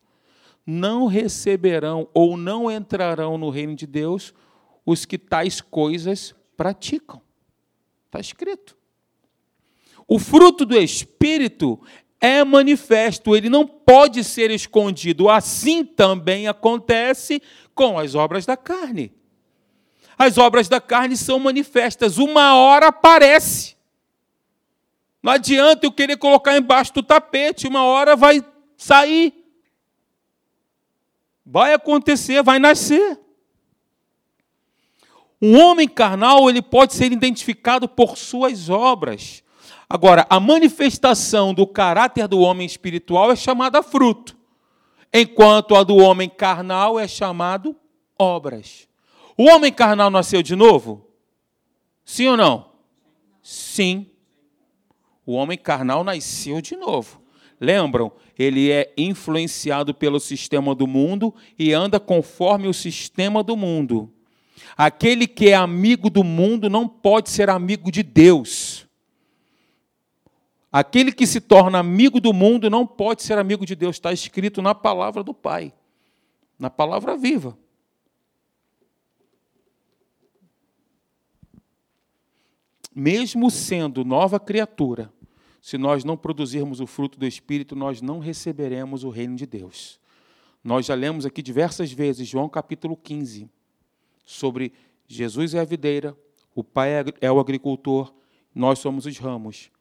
Não 0.66 1.06
receberão 1.06 2.10
ou 2.12 2.36
não 2.36 2.70
entrarão 2.70 3.38
no 3.38 3.48
reino 3.48 3.74
de 3.74 3.86
Deus 3.86 4.34
os 4.84 5.06
que 5.06 5.16
tais 5.16 5.62
coisas 5.62 6.34
praticam. 6.58 7.22
Está 8.04 8.20
escrito. 8.20 8.76
O 10.06 10.18
fruto 10.18 10.66
do 10.66 10.76
Espírito 10.76 11.80
é 12.24 12.42
manifesto, 12.42 13.36
ele 13.36 13.50
não 13.50 13.66
pode 13.66 14.24
ser 14.24 14.50
escondido. 14.50 15.28
Assim 15.28 15.84
também 15.84 16.48
acontece 16.48 17.42
com 17.74 17.98
as 17.98 18.14
obras 18.14 18.46
da 18.46 18.56
carne. 18.56 19.12
As 20.16 20.38
obras 20.38 20.66
da 20.66 20.80
carne 20.80 21.18
são 21.18 21.38
manifestas, 21.38 22.16
uma 22.16 22.56
hora 22.56 22.86
aparece. 22.86 23.76
Não 25.22 25.32
adianta 25.32 25.84
eu 25.84 25.92
querer 25.92 26.16
colocar 26.16 26.56
embaixo 26.56 26.94
do 26.94 27.02
tapete, 27.02 27.66
uma 27.66 27.84
hora 27.84 28.16
vai 28.16 28.42
sair. 28.74 29.34
Vai 31.44 31.74
acontecer, 31.74 32.42
vai 32.42 32.58
nascer. 32.58 33.20
Um 35.42 35.60
homem 35.60 35.86
carnal, 35.86 36.48
ele 36.48 36.62
pode 36.62 36.94
ser 36.94 37.12
identificado 37.12 37.86
por 37.86 38.16
suas 38.16 38.70
obras. 38.70 39.43
Agora, 39.88 40.26
a 40.30 40.40
manifestação 40.40 41.52
do 41.52 41.66
caráter 41.66 42.26
do 42.26 42.40
homem 42.40 42.66
espiritual 42.66 43.30
é 43.30 43.36
chamada 43.36 43.82
fruto, 43.82 44.36
enquanto 45.12 45.74
a 45.74 45.82
do 45.82 45.96
homem 45.96 46.28
carnal 46.28 46.98
é 46.98 47.06
chamado 47.06 47.76
obras. 48.18 48.88
O 49.36 49.44
homem 49.44 49.72
carnal 49.72 50.10
nasceu 50.10 50.42
de 50.42 50.54
novo? 50.54 51.06
Sim 52.04 52.28
ou 52.28 52.36
não? 52.36 52.66
Sim. 53.42 54.06
O 55.26 55.32
homem 55.32 55.58
carnal 55.58 56.04
nasceu 56.04 56.60
de 56.60 56.76
novo. 56.76 57.20
Lembram? 57.60 58.12
Ele 58.38 58.70
é 58.70 58.92
influenciado 58.96 59.94
pelo 59.94 60.18
sistema 60.20 60.74
do 60.74 60.86
mundo 60.86 61.34
e 61.58 61.72
anda 61.72 61.98
conforme 62.00 62.68
o 62.68 62.74
sistema 62.74 63.42
do 63.42 63.56
mundo. 63.56 64.12
Aquele 64.76 65.26
que 65.26 65.50
é 65.50 65.54
amigo 65.54 66.10
do 66.10 66.24
mundo 66.24 66.68
não 66.68 66.88
pode 66.88 67.30
ser 67.30 67.48
amigo 67.48 67.90
de 67.90 68.02
Deus. 68.02 68.63
Aquele 70.76 71.12
que 71.12 71.24
se 71.24 71.40
torna 71.40 71.78
amigo 71.78 72.20
do 72.20 72.32
mundo 72.32 72.68
não 72.68 72.84
pode 72.84 73.22
ser 73.22 73.38
amigo 73.38 73.64
de 73.64 73.76
Deus. 73.76 73.94
Está 73.94 74.12
escrito 74.12 74.60
na 74.60 74.74
palavra 74.74 75.22
do 75.22 75.32
Pai, 75.32 75.72
na 76.58 76.68
palavra 76.68 77.16
viva. 77.16 77.56
Mesmo 82.92 83.52
sendo 83.52 84.04
nova 84.04 84.40
criatura, 84.40 85.12
se 85.62 85.78
nós 85.78 86.02
não 86.02 86.16
produzirmos 86.16 86.80
o 86.80 86.88
fruto 86.88 87.20
do 87.20 87.24
Espírito, 87.24 87.76
nós 87.76 88.02
não 88.02 88.18
receberemos 88.18 89.04
o 89.04 89.10
reino 89.10 89.36
de 89.36 89.46
Deus. 89.46 90.00
Nós 90.64 90.86
já 90.86 90.94
lemos 90.96 91.24
aqui 91.24 91.40
diversas 91.40 91.92
vezes, 91.92 92.26
João 92.26 92.48
capítulo 92.48 92.96
15, 92.96 93.48
sobre 94.24 94.72
Jesus 95.06 95.54
é 95.54 95.60
a 95.60 95.64
videira, 95.64 96.18
o 96.52 96.64
Pai 96.64 96.90
é 97.20 97.30
o 97.30 97.38
agricultor, 97.38 98.12
nós 98.52 98.80
somos 98.80 99.06
os 99.06 99.16
ramos. 99.18 99.72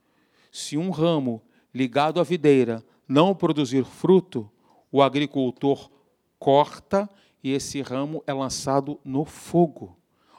Se 0.53 0.77
um 0.77 0.91
ramo 0.91 1.41
ligado 1.73 2.19
à 2.19 2.23
videira 2.23 2.85
não 3.07 3.33
produzir 3.33 3.83
fruto, 3.83 4.47
o 4.91 5.01
agricultor 5.01 5.89
corta 6.37 7.09
e 7.43 7.51
esse 7.51 7.81
ramo 7.81 8.23
é 8.27 8.31
lançado 8.31 8.99
no 9.03 9.25
fogo. 9.25 9.97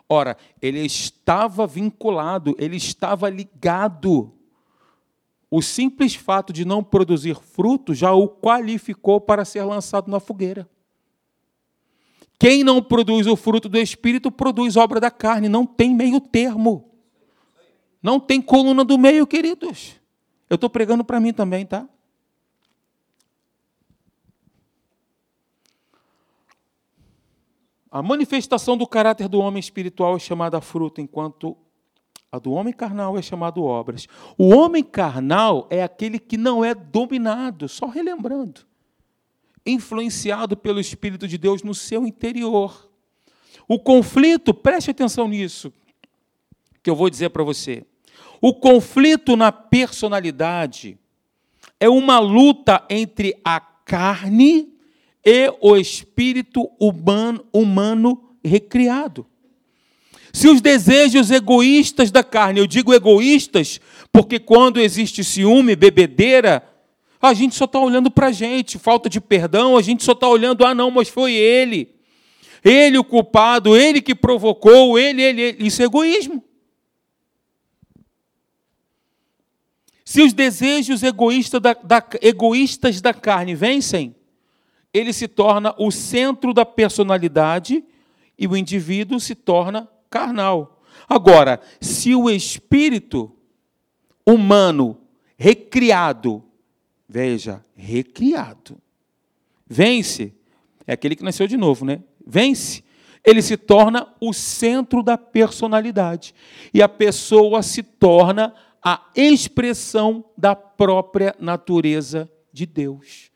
Ora, 0.08 0.36
ele 0.62 0.78
estava 0.78 1.66
vinculado, 1.66 2.54
ele 2.60 2.76
estava 2.76 3.28
ligado. 3.28 4.32
O 5.50 5.60
simples 5.60 6.14
fato 6.14 6.52
de 6.52 6.64
não 6.64 6.84
produzir 6.84 7.34
fruto 7.34 7.92
já 7.92 8.12
o 8.12 8.28
qualificou 8.28 9.20
para 9.20 9.44
ser 9.44 9.64
lançado 9.64 10.08
na 10.08 10.20
fogueira. 10.20 10.70
Quem 12.38 12.62
não 12.62 12.80
produz 12.80 13.26
o 13.26 13.34
fruto 13.34 13.68
do 13.68 13.78
Espírito 13.78 14.30
produz 14.30 14.76
obra 14.76 15.00
da 15.00 15.10
carne, 15.10 15.48
não 15.48 15.66
tem 15.66 15.92
meio 15.92 16.20
termo. 16.20 16.88
Não 18.00 18.20
tem 18.20 18.40
coluna 18.40 18.84
do 18.84 18.96
meio, 18.96 19.26
queridos. 19.26 20.03
Eu 20.48 20.56
estou 20.56 20.68
pregando 20.68 21.04
para 21.04 21.20
mim 21.20 21.32
também, 21.32 21.64
tá? 21.64 21.88
A 27.90 28.02
manifestação 28.02 28.76
do 28.76 28.86
caráter 28.88 29.28
do 29.28 29.38
homem 29.38 29.60
espiritual 29.60 30.16
é 30.16 30.18
chamada 30.18 30.60
fruto, 30.60 31.00
enquanto 31.00 31.56
a 32.30 32.40
do 32.40 32.50
homem 32.50 32.72
carnal 32.72 33.16
é 33.16 33.22
chamada 33.22 33.60
obras. 33.60 34.08
O 34.36 34.48
homem 34.48 34.82
carnal 34.82 35.68
é 35.70 35.80
aquele 35.84 36.18
que 36.18 36.36
não 36.36 36.64
é 36.64 36.74
dominado, 36.74 37.68
só 37.68 37.86
relembrando, 37.86 38.62
influenciado 39.64 40.56
pelo 40.56 40.80
Espírito 40.80 41.28
de 41.28 41.38
Deus 41.38 41.62
no 41.62 41.72
seu 41.72 42.04
interior. 42.04 42.90
O 43.68 43.78
conflito, 43.78 44.52
preste 44.52 44.90
atenção 44.90 45.28
nisso, 45.28 45.72
que 46.82 46.90
eu 46.90 46.96
vou 46.96 47.08
dizer 47.08 47.30
para 47.30 47.44
você. 47.44 47.86
O 48.46 48.52
conflito 48.52 49.36
na 49.36 49.50
personalidade 49.50 50.98
é 51.80 51.88
uma 51.88 52.18
luta 52.18 52.84
entre 52.90 53.34
a 53.42 53.58
carne 53.58 54.68
e 55.24 55.50
o 55.62 55.74
espírito 55.78 56.70
humano, 56.78 57.42
humano 57.50 58.36
recriado. 58.44 59.26
Se 60.30 60.46
os 60.46 60.60
desejos 60.60 61.30
egoístas 61.30 62.10
da 62.10 62.22
carne, 62.22 62.60
eu 62.60 62.66
digo 62.66 62.92
egoístas, 62.92 63.80
porque 64.12 64.38
quando 64.38 64.78
existe 64.78 65.24
ciúme, 65.24 65.74
bebedeira, 65.74 66.62
a 67.22 67.32
gente 67.32 67.54
só 67.54 67.64
está 67.64 67.80
olhando 67.80 68.10
para 68.10 68.26
a 68.26 68.32
gente, 68.32 68.78
falta 68.78 69.08
de 69.08 69.22
perdão, 69.22 69.74
a 69.74 69.80
gente 69.80 70.04
só 70.04 70.12
está 70.12 70.28
olhando, 70.28 70.66
ah, 70.66 70.74
não, 70.74 70.90
mas 70.90 71.08
foi 71.08 71.32
ele. 71.32 71.94
Ele 72.62 72.98
o 72.98 73.04
culpado, 73.04 73.74
ele 73.74 74.02
que 74.02 74.14
provocou, 74.14 74.98
ele, 74.98 75.22
ele, 75.22 75.40
ele. 75.40 75.66
Isso 75.66 75.80
é 75.80 75.86
egoísmo. 75.86 76.44
Se 80.14 80.22
os 80.22 80.32
desejos 80.32 81.02
egoístas 81.02 81.60
da, 81.60 81.72
da, 81.72 82.06
egoístas 82.22 83.00
da 83.00 83.12
carne 83.12 83.52
vencem, 83.52 84.14
ele 84.92 85.12
se 85.12 85.26
torna 85.26 85.74
o 85.76 85.90
centro 85.90 86.54
da 86.54 86.64
personalidade 86.64 87.84
e 88.38 88.46
o 88.46 88.56
indivíduo 88.56 89.18
se 89.18 89.34
torna 89.34 89.90
carnal. 90.08 90.80
Agora, 91.08 91.60
se 91.80 92.14
o 92.14 92.30
espírito 92.30 93.34
humano 94.24 95.00
recriado, 95.36 96.44
veja, 97.08 97.64
recriado, 97.74 98.80
vence, 99.66 100.32
é 100.86 100.92
aquele 100.92 101.16
que 101.16 101.24
nasceu 101.24 101.48
de 101.48 101.56
novo, 101.56 101.84
né? 101.84 102.00
Vence, 102.24 102.84
ele 103.24 103.42
se 103.42 103.56
torna 103.56 104.14
o 104.20 104.32
centro 104.32 105.02
da 105.02 105.18
personalidade. 105.18 106.32
E 106.72 106.80
a 106.80 106.88
pessoa 106.88 107.64
se 107.64 107.82
torna 107.82 108.54
a 108.84 109.00
expressão 109.16 110.22
da 110.36 110.54
própria 110.54 111.34
natureza 111.40 112.30
de 112.52 112.66
Deus, 112.66 113.30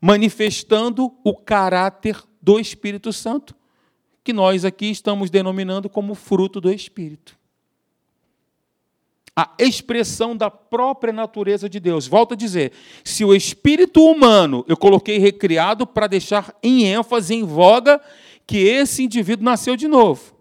manifestando 0.00 1.12
o 1.24 1.34
caráter 1.34 2.22
do 2.40 2.60
Espírito 2.60 3.12
Santo, 3.12 3.52
que 4.22 4.32
nós 4.32 4.64
aqui 4.64 4.86
estamos 4.86 5.28
denominando 5.28 5.90
como 5.90 6.14
fruto 6.14 6.60
do 6.60 6.72
Espírito. 6.72 7.36
A 9.34 9.50
expressão 9.58 10.36
da 10.36 10.50
própria 10.50 11.12
natureza 11.12 11.68
de 11.68 11.80
Deus. 11.80 12.06
Volto 12.06 12.34
a 12.34 12.36
dizer, 12.36 12.70
se 13.02 13.24
o 13.24 13.34
espírito 13.34 14.04
humano 14.04 14.62
eu 14.68 14.76
coloquei 14.76 15.18
recriado 15.18 15.86
para 15.86 16.06
deixar 16.06 16.54
em 16.62 16.84
ênfase, 16.84 17.34
em 17.34 17.42
voga, 17.42 18.00
que 18.46 18.58
esse 18.58 19.02
indivíduo 19.02 19.44
nasceu 19.44 19.74
de 19.74 19.88
novo. 19.88 20.31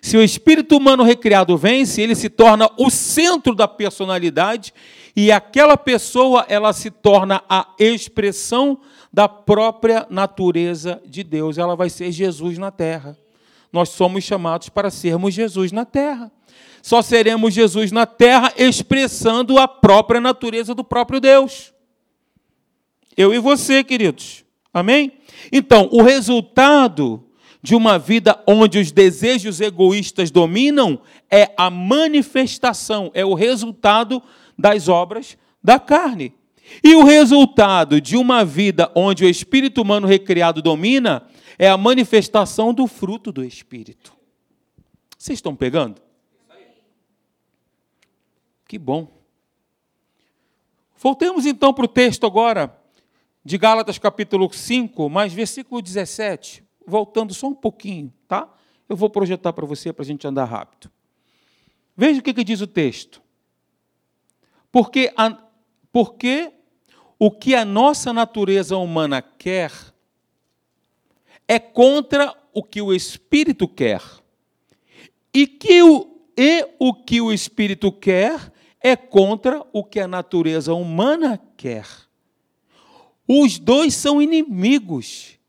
Se 0.00 0.16
o 0.16 0.22
espírito 0.22 0.76
humano 0.76 1.02
recriado 1.02 1.56
vence, 1.56 2.00
ele 2.00 2.14
se 2.14 2.30
torna 2.30 2.70
o 2.78 2.90
centro 2.90 3.54
da 3.54 3.68
personalidade 3.68 4.72
e 5.14 5.30
aquela 5.30 5.76
pessoa 5.76 6.46
ela 6.48 6.72
se 6.72 6.90
torna 6.90 7.42
a 7.48 7.68
expressão 7.78 8.80
da 9.12 9.28
própria 9.28 10.06
natureza 10.08 11.02
de 11.04 11.22
Deus. 11.22 11.58
Ela 11.58 11.76
vai 11.76 11.90
ser 11.90 12.10
Jesus 12.12 12.56
na 12.56 12.70
terra. 12.70 13.16
Nós 13.72 13.90
somos 13.90 14.24
chamados 14.24 14.68
para 14.68 14.90
sermos 14.90 15.34
Jesus 15.34 15.70
na 15.72 15.84
terra. 15.84 16.32
Só 16.82 17.02
seremos 17.02 17.52
Jesus 17.52 17.92
na 17.92 18.06
terra 18.06 18.52
expressando 18.56 19.58
a 19.58 19.68
própria 19.68 20.20
natureza 20.20 20.74
do 20.74 20.82
próprio 20.82 21.20
Deus. 21.20 21.72
Eu 23.16 23.34
e 23.34 23.38
você, 23.38 23.84
queridos. 23.84 24.44
Amém? 24.72 25.12
Então, 25.52 25.88
o 25.92 26.02
resultado 26.02 27.24
de 27.62 27.74
uma 27.74 27.98
vida 27.98 28.42
onde 28.46 28.78
os 28.78 28.90
desejos 28.90 29.60
egoístas 29.60 30.30
dominam 30.30 31.00
é 31.30 31.52
a 31.56 31.68
manifestação, 31.70 33.10
é 33.14 33.24
o 33.24 33.34
resultado 33.34 34.22
das 34.58 34.88
obras 34.88 35.36
da 35.62 35.78
carne. 35.78 36.34
E 36.82 36.94
o 36.94 37.04
resultado 37.04 38.00
de 38.00 38.16
uma 38.16 38.44
vida 38.44 38.90
onde 38.94 39.24
o 39.24 39.28
espírito 39.28 39.82
humano 39.82 40.06
recriado 40.06 40.62
domina 40.62 41.26
é 41.58 41.68
a 41.68 41.76
manifestação 41.76 42.72
do 42.72 42.86
fruto 42.86 43.30
do 43.32 43.44
espírito. 43.44 44.14
Vocês 45.18 45.38
estão 45.38 45.54
pegando? 45.54 46.00
Que 48.66 48.78
bom. 48.78 49.08
Voltemos 50.96 51.44
então 51.44 51.74
para 51.74 51.84
o 51.84 51.88
texto 51.88 52.24
agora 52.24 52.74
de 53.44 53.58
Gálatas 53.58 53.98
capítulo 53.98 54.50
5, 54.50 55.10
mais 55.10 55.32
versículo 55.32 55.82
17. 55.82 56.62
Voltando 56.86 57.34
só 57.34 57.48
um 57.48 57.54
pouquinho, 57.54 58.12
tá? 58.26 58.52
Eu 58.88 58.96
vou 58.96 59.08
projetar 59.08 59.52
para 59.52 59.66
você 59.66 59.92
para 59.92 60.02
a 60.02 60.06
gente 60.06 60.26
andar 60.26 60.44
rápido. 60.44 60.90
Veja 61.96 62.20
o 62.20 62.22
que, 62.22 62.34
que 62.34 62.44
diz 62.44 62.60
o 62.60 62.66
texto. 62.66 63.22
Porque, 64.72 65.12
a, 65.16 65.36
porque 65.92 66.52
o 67.18 67.30
que 67.30 67.54
a 67.54 67.64
nossa 67.64 68.12
natureza 68.12 68.76
humana 68.76 69.20
quer 69.20 69.72
é 71.46 71.58
contra 71.58 72.34
o 72.54 72.62
que 72.62 72.80
o 72.80 72.92
Espírito 72.92 73.66
quer. 73.66 74.02
E, 75.34 75.46
que 75.46 75.82
o, 75.82 76.20
e 76.36 76.66
o 76.78 76.94
que 76.94 77.20
o 77.20 77.32
Espírito 77.32 77.92
quer 77.92 78.52
é 78.80 78.96
contra 78.96 79.64
o 79.72 79.84
que 79.84 80.00
a 80.00 80.08
natureza 80.08 80.72
humana 80.74 81.40
quer. 81.56 81.86
Os 83.26 83.58
dois 83.58 83.94
são 83.94 84.22
inimigos. 84.22 85.39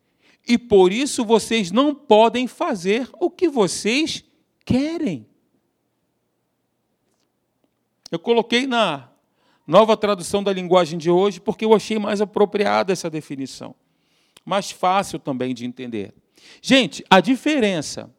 E 0.47 0.57
por 0.57 0.91
isso 0.91 1.23
vocês 1.23 1.71
não 1.71 1.93
podem 1.93 2.47
fazer 2.47 3.09
o 3.19 3.29
que 3.29 3.47
vocês 3.47 4.23
querem. 4.65 5.25
Eu 8.11 8.19
coloquei 8.19 8.67
na 8.67 9.09
nova 9.65 9.95
tradução 9.95 10.43
da 10.43 10.51
linguagem 10.51 10.97
de 10.99 11.09
hoje 11.09 11.39
porque 11.39 11.63
eu 11.63 11.73
achei 11.73 11.97
mais 11.97 12.19
apropriada 12.19 12.91
essa 12.91 13.09
definição. 13.09 13.73
Mais 14.43 14.71
fácil 14.71 15.19
também 15.19 15.53
de 15.53 15.65
entender. 15.65 16.13
Gente, 16.61 17.05
a 17.09 17.19
diferença 17.19 18.13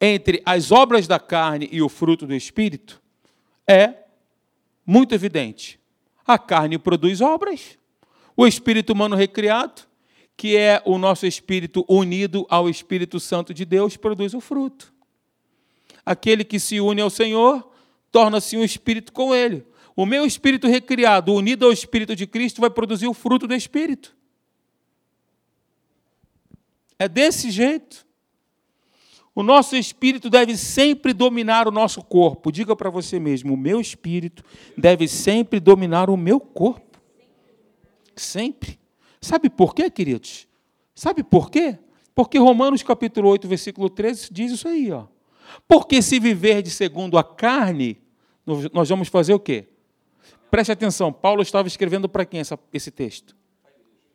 entre 0.00 0.42
as 0.44 0.70
obras 0.70 1.06
da 1.06 1.18
carne 1.18 1.68
e 1.72 1.80
o 1.80 1.88
fruto 1.88 2.26
do 2.26 2.34
espírito 2.34 3.00
é 3.66 4.02
muito 4.84 5.14
evidente. 5.14 5.80
A 6.26 6.38
carne 6.38 6.78
produz 6.78 7.20
obras, 7.20 7.78
o 8.36 8.46
espírito 8.46 8.92
humano 8.92 9.16
recriado, 9.16 9.82
que 10.36 10.56
é 10.56 10.82
o 10.84 10.98
nosso 10.98 11.26
espírito 11.26 11.84
unido 11.88 12.46
ao 12.48 12.68
Espírito 12.68 13.20
Santo 13.20 13.54
de 13.54 13.64
Deus, 13.64 13.96
produz 13.96 14.34
o 14.34 14.40
fruto. 14.40 14.92
Aquele 16.04 16.44
que 16.44 16.58
se 16.58 16.80
une 16.80 17.00
ao 17.00 17.10
Senhor 17.10 17.70
torna-se 18.10 18.56
um 18.56 18.64
espírito 18.64 19.12
com 19.12 19.34
ele. 19.34 19.64
O 19.94 20.06
meu 20.06 20.24
espírito 20.24 20.66
recriado, 20.66 21.34
unido 21.34 21.66
ao 21.66 21.72
espírito 21.72 22.16
de 22.16 22.26
Cristo, 22.26 22.60
vai 22.60 22.70
produzir 22.70 23.06
o 23.06 23.14
fruto 23.14 23.46
do 23.46 23.54
espírito. 23.54 24.16
É 26.98 27.08
desse 27.08 27.50
jeito. 27.50 28.06
O 29.34 29.42
nosso 29.42 29.76
espírito 29.76 30.28
deve 30.28 30.56
sempre 30.56 31.12
dominar 31.12 31.66
o 31.66 31.70
nosso 31.70 32.02
corpo. 32.02 32.52
Diga 32.52 32.76
para 32.76 32.90
você 32.90 33.18
mesmo: 33.18 33.54
o 33.54 33.56
meu 33.56 33.80
espírito 33.80 34.44
deve 34.76 35.08
sempre 35.08 35.58
dominar 35.58 36.10
o 36.10 36.16
meu 36.16 36.38
corpo. 36.38 37.00
Sempre. 38.14 38.78
Sabe 39.22 39.48
por 39.48 39.72
quê, 39.72 39.88
queridos? 39.88 40.48
Sabe 40.94 41.22
por 41.22 41.48
quê? 41.48 41.78
Porque 42.12 42.38
Romanos 42.38 42.82
capítulo 42.82 43.28
8, 43.30 43.46
versículo 43.46 43.88
13 43.88 44.28
diz 44.32 44.52
isso 44.52 44.66
aí, 44.66 44.90
ó. 44.90 45.06
Porque 45.68 46.02
se 46.02 46.18
viver 46.18 46.60
de 46.60 46.70
segundo 46.70 47.16
a 47.16 47.22
carne, 47.22 47.98
nós 48.72 48.88
vamos 48.88 49.08
fazer 49.08 49.32
o 49.32 49.40
quê? 49.40 49.68
Preste 50.50 50.72
atenção, 50.72 51.12
Paulo 51.12 51.40
estava 51.40 51.68
escrevendo 51.68 52.08
para 52.08 52.26
quem 52.26 52.40
essa, 52.40 52.58
esse 52.72 52.90
texto? 52.90 53.36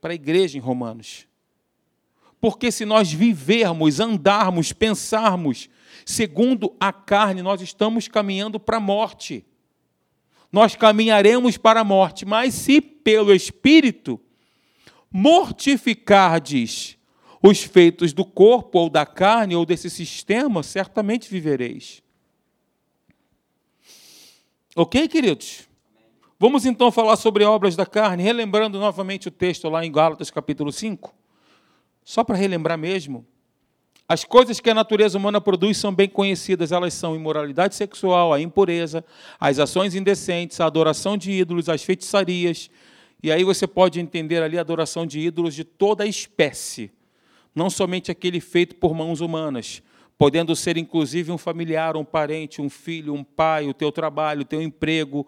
Para 0.02 0.12
a 0.12 0.16
igreja 0.16 0.58
em 0.58 0.62
Romanos. 0.62 1.26
Porque 2.40 2.72
se 2.72 2.86
nós 2.86 3.12
vivermos, 3.12 4.00
andarmos, 4.00 4.74
pensarmos 4.74 5.70
segundo 6.06 6.76
a 6.80 6.94
carne, 6.94 7.42
nós 7.42 7.62
estamos 7.62 8.08
caminhando 8.08 8.60
para 8.60 8.78
a 8.78 8.82
morte. 8.82 9.46
Nós 10.52 10.76
caminharemos 10.76 11.58
para 11.58 11.80
a 11.80 11.84
morte, 11.84 12.26
mas 12.26 12.54
se 12.54 12.80
pelo 12.80 13.34
Espírito 13.34 14.20
mortificardes 15.12 16.98
os 17.42 17.64
feitos 17.64 18.14
do 18.14 18.26
corpo 18.26 18.80
ou 18.80 18.90
da 18.90 19.06
carne 19.06 19.56
ou 19.56 19.66
desse 19.66 19.90
sistema, 19.90 20.64
certamente 20.64 21.30
vivereis. 21.30 22.02
Ok, 24.76 25.08
queridos? 25.08 25.68
Vamos 26.40 26.66
então 26.66 26.92
falar 26.92 27.16
sobre 27.16 27.44
obras 27.44 27.76
da 27.76 27.86
carne, 27.86 28.22
relembrando 28.22 28.80
novamente 28.80 29.28
o 29.28 29.32
texto 29.32 29.68
lá 29.70 29.84
em 29.84 29.92
Gálatas 29.92 30.30
capítulo 30.30 30.72
5. 30.72 31.14
Só 32.04 32.24
para 32.24 32.38
relembrar 32.38 32.78
mesmo, 32.78 33.26
as 34.08 34.24
coisas 34.24 34.60
que 34.60 34.70
a 34.70 34.74
natureza 34.74 35.18
humana 35.18 35.42
produz 35.42 35.78
são 35.78 35.94
bem 35.94 36.08
conhecidas, 36.08 36.72
elas 36.72 36.94
são 36.94 37.16
imoralidade 37.16 37.76
sexual, 37.76 38.34
a 38.34 38.40
impureza, 38.40 39.04
as 39.40 39.60
ações 39.60 39.96
indecentes, 39.96 40.62
a 40.62 40.66
adoração 40.66 41.18
de 41.18 41.32
ídolos, 41.32 41.68
as 41.68 41.84
feitiçarias. 41.84 42.70
E 43.22 43.32
aí 43.32 43.44
você 43.44 43.66
pode 43.66 44.00
entender 44.00 44.42
ali 44.44 44.58
a 44.58 44.62
adoração 44.62 45.06
de 45.06 45.20
ídolos 45.20 45.56
de 45.56 45.64
toda 45.64 46.04
a 46.04 46.08
espécie, 46.08 46.92
não 47.54 47.70
somente 47.70 48.12
aquele 48.12 48.40
feito 48.40 48.76
por 48.76 48.94
mãos 48.94 49.22
humanas, 49.22 49.82
podendo 50.18 50.56
ser 50.56 50.78
inclusive 50.78 51.32
um 51.32 51.38
familiar, 51.38 51.98
um 51.98 52.06
parente, 52.06 52.62
um 52.62 52.70
filho, 52.70 53.14
um 53.14 53.24
pai, 53.24 53.68
o 53.68 53.74
teu 53.74 53.92
trabalho, 53.92 54.42
o 54.42 54.46
teu 54.46 54.62
emprego, 54.62 55.28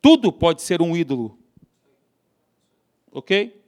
tudo 0.00 0.32
pode 0.32 0.62
ser 0.62 0.80
um 0.80 0.96
ídolo. 0.96 1.38
OK? 3.10 3.60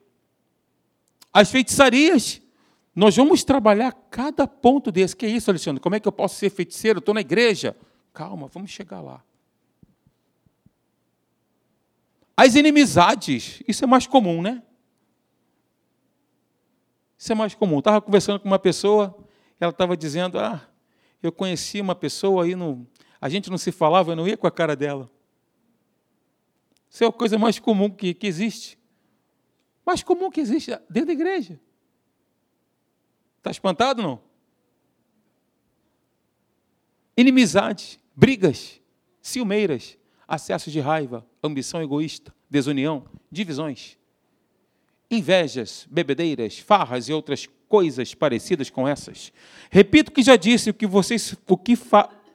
As 1.33 1.51
feitiçarias 1.51 2.41
nós 2.97 3.15
vamos 3.15 3.45
trabalhar 3.45 3.93
cada 4.11 4.49
ponto 4.49 4.91
desse. 4.91 5.15
Que 5.15 5.27
é 5.27 5.29
isso, 5.29 5.51
Alexandre? 5.51 5.83
Como 5.83 5.95
é 5.95 6.01
que 6.01 6.09
eu 6.09 6.13
posso 6.13 6.37
ser 6.37 6.49
feiticeiro? 6.49 6.99
Estou 6.99 7.15
na 7.15 7.21
igreja. 7.21 7.77
Calma, 8.15 8.49
vamos 8.49 8.71
chegar 8.71 9.03
lá. 9.03 9.23
As 12.37 12.55
inimizades, 12.55 13.63
isso 13.67 13.83
é 13.83 13.87
mais 13.87 14.07
comum, 14.07 14.43
né? 14.43 14.63
Isso 17.17 17.33
é 17.33 17.35
mais 17.35 17.55
comum. 17.55 17.79
Estava 17.79 18.01
conversando 18.01 18.39
com 18.39 18.47
uma 18.47 18.59
pessoa, 18.59 19.17
ela 19.59 19.71
estava 19.71 19.97
dizendo: 19.97 20.39
Ah, 20.39 20.69
eu 21.23 21.33
conheci 21.33 21.81
uma 21.81 21.95
pessoa 21.95 22.45
aí, 22.45 22.55
no... 22.55 22.87
a 23.21 23.29
gente 23.29 23.49
não 23.49 23.57
se 23.57 23.73
falava, 23.73 24.13
eu 24.13 24.17
não 24.17 24.29
ia 24.29 24.37
com 24.37 24.47
a 24.47 24.51
cara 24.51 24.77
dela. 24.77 25.11
Isso 26.91 27.05
é 27.05 27.07
a 27.07 27.13
coisa 27.13 27.39
mais 27.39 27.59
comum 27.59 27.91
que, 27.91 28.13
que 28.13 28.27
existe. 28.27 28.79
Mais 29.85 30.03
comum 30.03 30.31
que 30.31 30.41
existe 30.41 30.71
dentro 30.91 31.07
da 31.07 31.13
igreja. 31.13 31.59
Está 33.39 33.51
espantado 33.51 34.03
não? 34.03 34.21
Inimizade, 37.17 37.99
brigas, 38.15 38.81
ciumeiras, 39.23 39.97
acessos 40.29 40.73
de 40.73 40.81
raiva, 40.81 41.27
ambição 41.47 41.83
egoísta, 41.83 42.35
desunião, 42.51 43.05
divisões, 43.31 43.97
invejas, 45.11 45.87
bebedeiras, 45.91 46.59
farras 46.59 47.09
e 47.09 47.13
outras 47.13 47.49
coisas 47.69 48.15
parecidas 48.15 48.71
com 48.71 48.87
essas. 48.87 49.33
Repito 49.71 50.13
que 50.13 50.23
já 50.23 50.37
disse 50.37 50.73
que 50.73 50.87
vocês, 50.87 51.35
o 51.49 51.57
que 51.57 51.79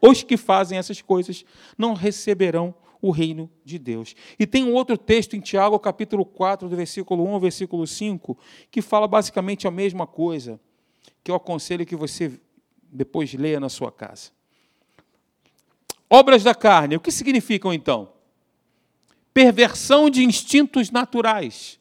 os 0.02 0.24
que 0.24 0.38
fazem 0.38 0.78
essas 0.78 1.02
coisas 1.02 1.46
não 1.78 1.94
receberão 1.94 2.74
o 3.02 3.12
reino 3.12 3.50
de 3.66 3.80
Deus. 3.80 4.16
E 4.38 4.46
tem 4.46 4.64
um 4.64 4.74
outro 4.74 4.98
texto 4.98 5.36
em 5.36 5.40
Tiago, 5.40 5.78
capítulo 5.80 6.24
4, 6.24 6.70
do 6.70 6.76
versículo 6.76 7.26
1 7.26 7.34
ao 7.34 7.40
versículo 7.40 7.88
5, 7.88 8.38
que 8.70 8.82
fala 8.82 9.08
basicamente 9.08 9.68
a 9.68 9.72
mesma 9.72 10.06
coisa 10.06 10.60
que 11.24 11.32
eu 11.32 11.36
aconselho 11.36 11.86
que 11.86 11.96
você 11.96 12.40
depois 12.92 13.34
leia 13.34 13.60
na 13.60 13.70
sua 13.70 13.92
casa. 13.92 14.32
Obras 16.10 16.44
da 16.44 16.54
carne, 16.54 16.96
o 16.96 17.00
que 17.00 17.12
significam 17.12 17.74
então? 17.74 18.12
Perversão 19.34 20.10
de 20.10 20.24
instintos 20.24 20.92
naturais, 20.92 21.80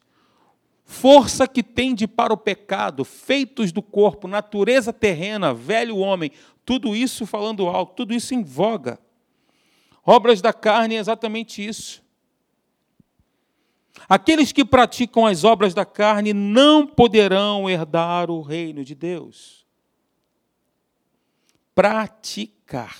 força 0.85 1.47
que 1.47 1.61
tende 1.61 2.07
para 2.07 2.33
o 2.33 2.37
pecado, 2.37 3.03
feitos 3.03 3.71
do 3.71 3.81
corpo, 3.81 4.27
natureza 4.27 4.93
terrena, 4.93 5.53
velho 5.53 5.97
homem, 5.97 6.31
tudo 6.65 6.95
isso 6.95 7.25
falando 7.25 7.67
alto, 7.67 7.95
tudo 7.95 8.13
isso 8.13 8.33
em 8.33 8.43
voga. 8.43 8.99
Obras 10.05 10.41
da 10.41 10.53
carne 10.53 10.95
é 10.95 10.99
exatamente 10.99 11.65
isso. 11.65 12.01
Aqueles 14.07 14.51
que 14.51 14.65
praticam 14.65 15.25
as 15.25 15.43
obras 15.43 15.73
da 15.73 15.85
carne 15.85 16.33
não 16.33 16.87
poderão 16.87 17.69
herdar 17.69 18.29
o 18.29 18.41
reino 18.41 18.83
de 18.83 18.95
Deus. 18.95 19.65
Praticar. 21.75 22.97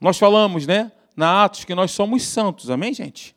Nós 0.00 0.18
falamos, 0.18 0.66
né, 0.66 0.92
na 1.16 1.44
Atos, 1.44 1.64
que 1.64 1.74
nós 1.74 1.90
somos 1.90 2.22
santos, 2.24 2.70
amém, 2.70 2.92
gente? 2.92 3.34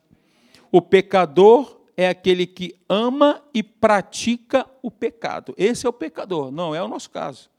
O 0.70 0.80
pecador 0.82 1.80
é 1.96 2.08
aquele 2.08 2.46
que 2.46 2.74
ama 2.88 3.42
e 3.54 3.62
pratica 3.62 4.66
o 4.82 4.90
pecado. 4.90 5.54
Esse 5.56 5.86
é 5.86 5.88
o 5.88 5.92
pecador, 5.92 6.50
não 6.50 6.74
é 6.74 6.82
o 6.82 6.88
nosso 6.88 7.10
caso. 7.10 7.50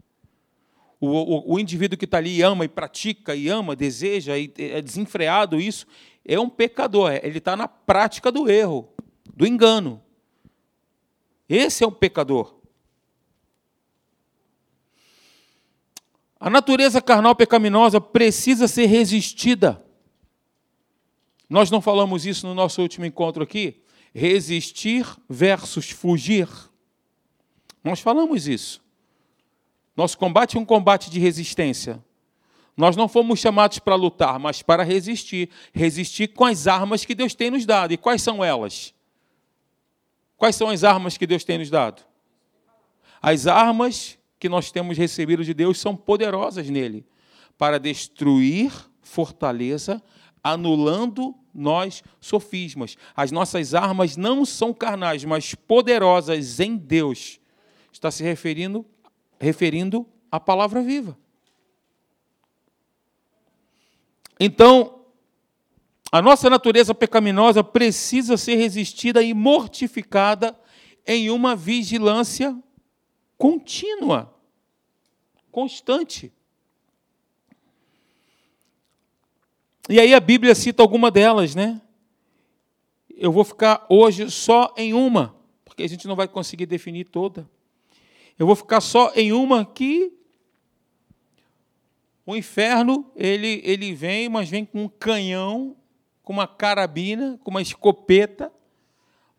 O, 1.00 1.08
o, 1.08 1.54
o 1.54 1.60
indivíduo 1.60 1.98
que 1.98 2.06
está 2.06 2.18
ali 2.18 2.42
ama 2.42 2.66
e 2.66 2.68
pratica, 2.68 3.36
e 3.36 3.48
ama, 3.48 3.76
deseja, 3.76 4.38
e 4.38 4.52
é 4.58 4.82
desenfreado 4.82 5.60
isso, 5.60 5.86
é 6.26 6.40
um 6.40 6.50
pecador, 6.50 7.12
é, 7.12 7.22
ele 7.24 7.38
está 7.38 7.56
na 7.56 7.68
prática 7.68 8.32
do 8.32 8.50
erro, 8.50 8.90
do 9.36 9.46
engano. 9.46 10.02
Esse 11.48 11.84
é 11.84 11.88
um 11.88 11.92
pecador. 11.92 12.56
A 16.40 16.50
natureza 16.50 17.02
carnal 17.02 17.36
pecaminosa 17.36 18.00
precisa 18.00 18.68
ser 18.68 18.86
resistida. 18.86 19.84
Nós 21.50 21.72
não 21.72 21.82
falamos 21.82 22.26
isso 22.26 22.46
no 22.46 22.54
nosso 22.54 22.82
último 22.82 23.06
encontro 23.06 23.44
aqui? 23.44 23.82
Resistir 24.14 25.06
versus 25.30 25.90
fugir. 25.90 26.50
Nós 27.84 28.00
falamos 28.00 28.48
isso. 28.48 28.82
Nosso 29.96 30.18
combate 30.18 30.58
é 30.58 30.60
um 30.60 30.66
combate 30.66 31.10
de 31.10 31.20
resistência. 31.20 32.04
Nós 32.76 32.96
não 32.96 33.08
fomos 33.08 33.40
chamados 33.40 33.80
para 33.80 33.96
lutar, 33.96 34.38
mas 34.38 34.62
para 34.62 34.84
resistir. 34.84 35.50
Resistir 35.74 36.28
com 36.28 36.46
as 36.46 36.68
armas 36.68 37.06
que 37.06 37.16
Deus 37.16 37.34
tem 37.34 37.50
nos 37.50 37.66
dado. 37.66 37.94
E 37.94 37.98
quais 37.98 38.22
são 38.22 38.44
elas? 38.44 38.94
Quais 40.36 40.56
são 40.56 40.70
as 40.70 40.84
armas 40.84 41.18
que 41.18 41.26
Deus 41.26 41.44
tem 41.44 41.58
nos 41.58 41.70
dado? 41.70 42.04
As 43.20 43.48
armas 43.48 44.18
que 44.40 44.48
nós 44.48 44.70
temos 44.70 44.98
recebido 44.98 45.44
de 45.44 45.54
Deus 45.54 45.80
são 45.80 45.96
poderosas 45.96 46.70
nele 46.70 47.04
para 47.58 47.80
destruir 47.80 48.72
fortaleza, 49.02 50.02
anulando 50.52 51.36
nós 51.54 52.04
sofismas. 52.20 52.98
As 53.16 53.32
nossas 53.32 53.74
armas 53.74 54.16
não 54.16 54.46
são 54.46 54.74
carnais, 54.74 55.24
mas 55.24 55.56
poderosas 55.56 56.60
em 56.60 56.76
Deus. 56.76 57.40
Está 57.92 58.12
se 58.12 58.24
referindo 58.24 58.86
referindo 59.40 60.06
à 60.32 60.40
palavra 60.40 60.82
viva. 60.82 61.18
Então, 64.40 65.06
a 66.12 66.22
nossa 66.22 66.50
natureza 66.50 66.94
pecaminosa 66.94 67.64
precisa 67.64 68.38
ser 68.38 68.56
resistida 68.56 69.22
e 69.22 69.34
mortificada 69.34 70.58
em 71.06 71.30
uma 71.30 71.56
vigilância 71.56 72.58
contínua, 73.38 74.34
constante. 75.52 76.32
E 79.90 80.00
aí 80.02 80.14
a 80.14 80.20
Bíblia 80.20 80.54
cita 80.54 80.84
alguma 80.84 81.10
delas, 81.10 81.56
né? 81.56 81.82
Eu 83.16 83.32
vou 83.32 83.46
ficar 83.46 83.86
hoje 83.90 84.30
só 84.30 84.74
em 84.76 84.94
uma, 84.94 85.34
porque 85.64 85.82
a 85.82 85.88
gente 85.88 86.08
não 86.08 86.16
vai 86.16 86.28
conseguir 86.28 86.66
definir 86.66 87.06
toda. 87.06 87.50
Eu 88.38 88.46
vou 88.46 88.56
ficar 88.56 88.82
só 88.82 89.12
em 89.16 89.32
uma 89.32 89.66
que 89.66 90.12
o 92.26 92.36
inferno, 92.36 93.10
ele, 93.16 93.62
ele 93.64 93.94
vem, 93.96 94.28
mas 94.28 94.50
vem 94.50 94.66
com 94.66 94.84
um 94.84 94.90
canhão, 94.90 95.76
com 96.22 96.34
uma 96.34 96.46
carabina, 96.46 97.40
com 97.42 97.50
uma 97.50 97.62
escopeta, 97.62 98.52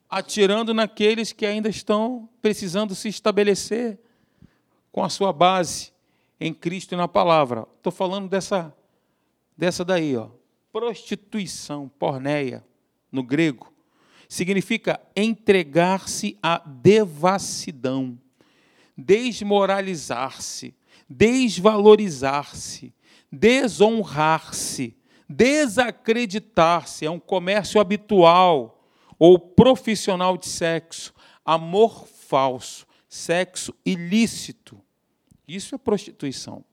atirando 0.08 0.72
naqueles 0.72 1.30
que 1.30 1.44
ainda 1.44 1.68
estão 1.68 2.26
precisando 2.40 2.94
se 2.94 3.11
estabelecer 3.11 3.98
com 4.90 5.04
a 5.04 5.11
sua 5.11 5.30
base 5.34 5.92
em 6.40 6.54
Cristo 6.54 6.94
e 6.94 6.96
na 6.96 7.06
palavra. 7.06 7.66
Estou 7.76 7.92
falando 7.92 8.26
dessa, 8.26 8.74
dessa 9.54 9.84
daí, 9.84 10.16
ó. 10.16 10.38
Prostituição, 10.72 11.88
porneia, 11.98 12.64
no 13.11 13.22
grego, 13.22 13.72
significa 14.28 15.00
entregar-se 15.16 16.38
à 16.42 16.59
devassidão 16.59 18.18
desmoralizar-se, 18.98 20.74
desvalorizar-se, 21.09 22.92
desonrar-se, 23.31 24.96
desacreditar-se. 25.28 27.07
É 27.07 27.11
um 27.11 27.20
comércio 27.20 27.81
habitual 27.81 28.83
ou 29.16 29.38
profissional 29.38 30.37
de 30.37 30.48
sexo, 30.48 31.14
amor 31.44 32.09
falso, 32.09 32.85
sexo 33.09 33.72
ilícito. 33.87 34.83
Isso 35.46 35.76
é 35.76 35.78
prostituição. 35.78 36.64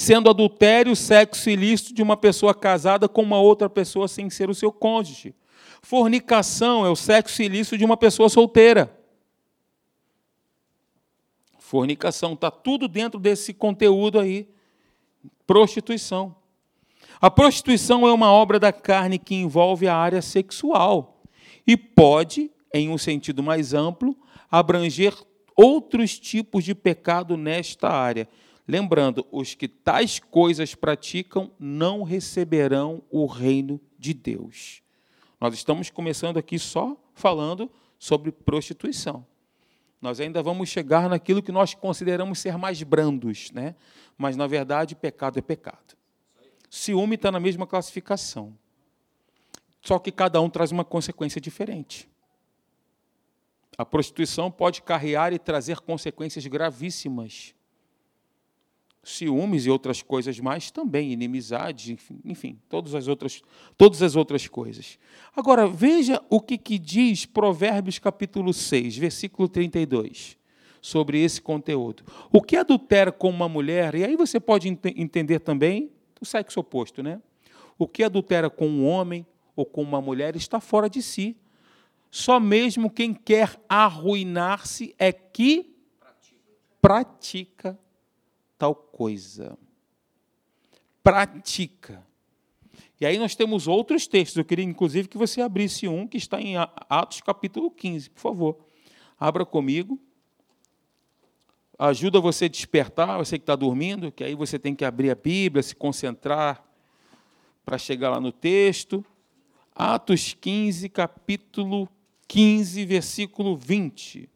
Sendo 0.00 0.30
adultério, 0.30 0.96
sexo 0.96 1.50
ilícito 1.50 1.92
de 1.92 2.02
uma 2.02 2.16
pessoa 2.16 2.54
casada 2.54 3.08
com 3.08 3.22
uma 3.22 3.38
outra 3.38 3.68
pessoa 3.68 4.08
sem 4.08 4.30
ser 4.30 4.48
o 4.48 4.54
seu 4.54 4.72
cônjuge. 4.72 5.34
Fornicação 5.82 6.86
é 6.86 6.90
o 6.90 6.96
sexo 6.96 7.42
ilícito 7.42 7.76
de 7.76 7.84
uma 7.84 7.96
pessoa 7.96 8.28
solteira 8.28 8.98
fornicação, 11.70 12.32
está 12.32 12.50
tudo 12.50 12.88
dentro 12.88 13.20
desse 13.20 13.54
conteúdo 13.54 14.18
aí. 14.18 14.48
Prostituição. 15.46 16.34
A 17.20 17.30
prostituição 17.30 18.08
é 18.08 18.12
uma 18.12 18.32
obra 18.32 18.58
da 18.58 18.72
carne 18.72 19.20
que 19.20 19.36
envolve 19.36 19.86
a 19.86 19.94
área 19.94 20.20
sexual 20.20 21.22
e 21.64 21.76
pode, 21.76 22.50
em 22.74 22.88
um 22.88 22.98
sentido 22.98 23.40
mais 23.40 23.72
amplo, 23.72 24.16
abranger 24.50 25.14
outros 25.54 26.18
tipos 26.18 26.64
de 26.64 26.74
pecado 26.74 27.36
nesta 27.36 27.88
área. 27.88 28.28
Lembrando, 28.70 29.26
os 29.32 29.52
que 29.52 29.66
tais 29.66 30.20
coisas 30.20 30.76
praticam 30.76 31.50
não 31.58 32.04
receberão 32.04 33.02
o 33.10 33.26
reino 33.26 33.80
de 33.98 34.14
Deus. 34.14 34.80
Nós 35.40 35.54
estamos 35.54 35.90
começando 35.90 36.36
aqui 36.36 36.56
só 36.56 36.96
falando 37.12 37.68
sobre 37.98 38.30
prostituição. 38.30 39.26
Nós 40.00 40.20
ainda 40.20 40.40
vamos 40.40 40.68
chegar 40.68 41.08
naquilo 41.08 41.42
que 41.42 41.50
nós 41.50 41.74
consideramos 41.74 42.38
ser 42.38 42.56
mais 42.56 42.80
brandos, 42.80 43.50
né? 43.50 43.74
mas, 44.16 44.36
na 44.36 44.46
verdade, 44.46 44.94
pecado 44.94 45.40
é 45.40 45.42
pecado. 45.42 45.96
Ciúme 46.70 47.16
está 47.16 47.32
na 47.32 47.40
mesma 47.40 47.66
classificação. 47.66 48.56
Só 49.82 49.98
que 49.98 50.12
cada 50.12 50.40
um 50.40 50.48
traz 50.48 50.70
uma 50.70 50.84
consequência 50.84 51.40
diferente. 51.40 52.08
A 53.76 53.84
prostituição 53.84 54.48
pode 54.48 54.80
carrear 54.80 55.32
e 55.32 55.40
trazer 55.40 55.80
consequências 55.80 56.46
gravíssimas 56.46 57.52
ciúmes 59.02 59.64
e 59.64 59.70
outras 59.70 60.02
coisas 60.02 60.38
mais 60.38 60.70
também, 60.70 61.12
inimizades, 61.12 61.88
enfim, 61.88 62.20
enfim, 62.24 62.58
todas 62.68 62.94
as 62.94 63.08
outras, 63.08 63.42
todas 63.76 64.02
as 64.02 64.14
outras 64.14 64.46
coisas. 64.46 64.98
Agora, 65.34 65.66
veja 65.66 66.22
o 66.28 66.40
que, 66.40 66.58
que 66.58 66.78
diz 66.78 67.24
Provérbios 67.24 67.98
capítulo 67.98 68.52
6, 68.52 68.98
versículo 68.98 69.48
32, 69.48 70.36
sobre 70.82 71.22
esse 71.22 71.40
conteúdo. 71.40 72.04
O 72.30 72.42
que 72.42 72.56
adultera 72.56 73.10
com 73.10 73.30
uma 73.30 73.48
mulher, 73.48 73.94
e 73.94 74.04
aí 74.04 74.16
você 74.16 74.38
pode 74.38 74.68
ent 74.68 74.84
entender 74.96 75.40
também 75.40 75.90
o 76.20 76.26
sexo 76.26 76.60
oposto, 76.60 77.02
né? 77.02 77.20
O 77.78 77.88
que 77.88 78.04
adultera 78.04 78.50
com 78.50 78.68
um 78.68 78.86
homem 78.86 79.26
ou 79.56 79.64
com 79.64 79.82
uma 79.82 80.00
mulher 80.00 80.36
está 80.36 80.60
fora 80.60 80.88
de 80.88 81.00
si. 81.00 81.36
Só 82.10 82.38
mesmo 82.38 82.90
quem 82.90 83.14
quer 83.14 83.58
arruinar-se 83.68 84.94
é 84.98 85.12
que 85.12 85.74
pratica 86.82 87.78
tal 88.60 88.74
coisa. 88.74 89.58
Pratica. 91.02 92.06
E 93.00 93.06
aí 93.06 93.18
nós 93.18 93.34
temos 93.34 93.66
outros 93.66 94.06
textos. 94.06 94.36
Eu 94.36 94.44
queria, 94.44 94.64
inclusive, 94.66 95.08
que 95.08 95.16
você 95.16 95.40
abrisse 95.40 95.88
um 95.88 96.06
que 96.06 96.18
está 96.18 96.38
em 96.38 96.56
Atos 96.58 97.22
capítulo 97.22 97.70
15, 97.70 98.10
por 98.10 98.20
favor. 98.20 98.58
Abra 99.18 99.46
comigo. 99.46 99.98
Ajuda 101.78 102.20
você 102.20 102.44
a 102.44 102.48
despertar, 102.48 103.16
você 103.16 103.38
que 103.38 103.44
está 103.44 103.56
dormindo, 103.56 104.12
que 104.12 104.22
aí 104.22 104.34
você 104.34 104.58
tem 104.58 104.74
que 104.74 104.84
abrir 104.84 105.10
a 105.10 105.14
Bíblia, 105.14 105.62
se 105.62 105.74
concentrar 105.74 106.62
para 107.64 107.78
chegar 107.78 108.10
lá 108.10 108.20
no 108.20 108.30
texto. 108.30 109.02
Atos 109.74 110.34
15, 110.38 110.90
capítulo 110.90 111.88
15, 112.28 112.84
versículo 112.84 113.56
20. 113.56 114.28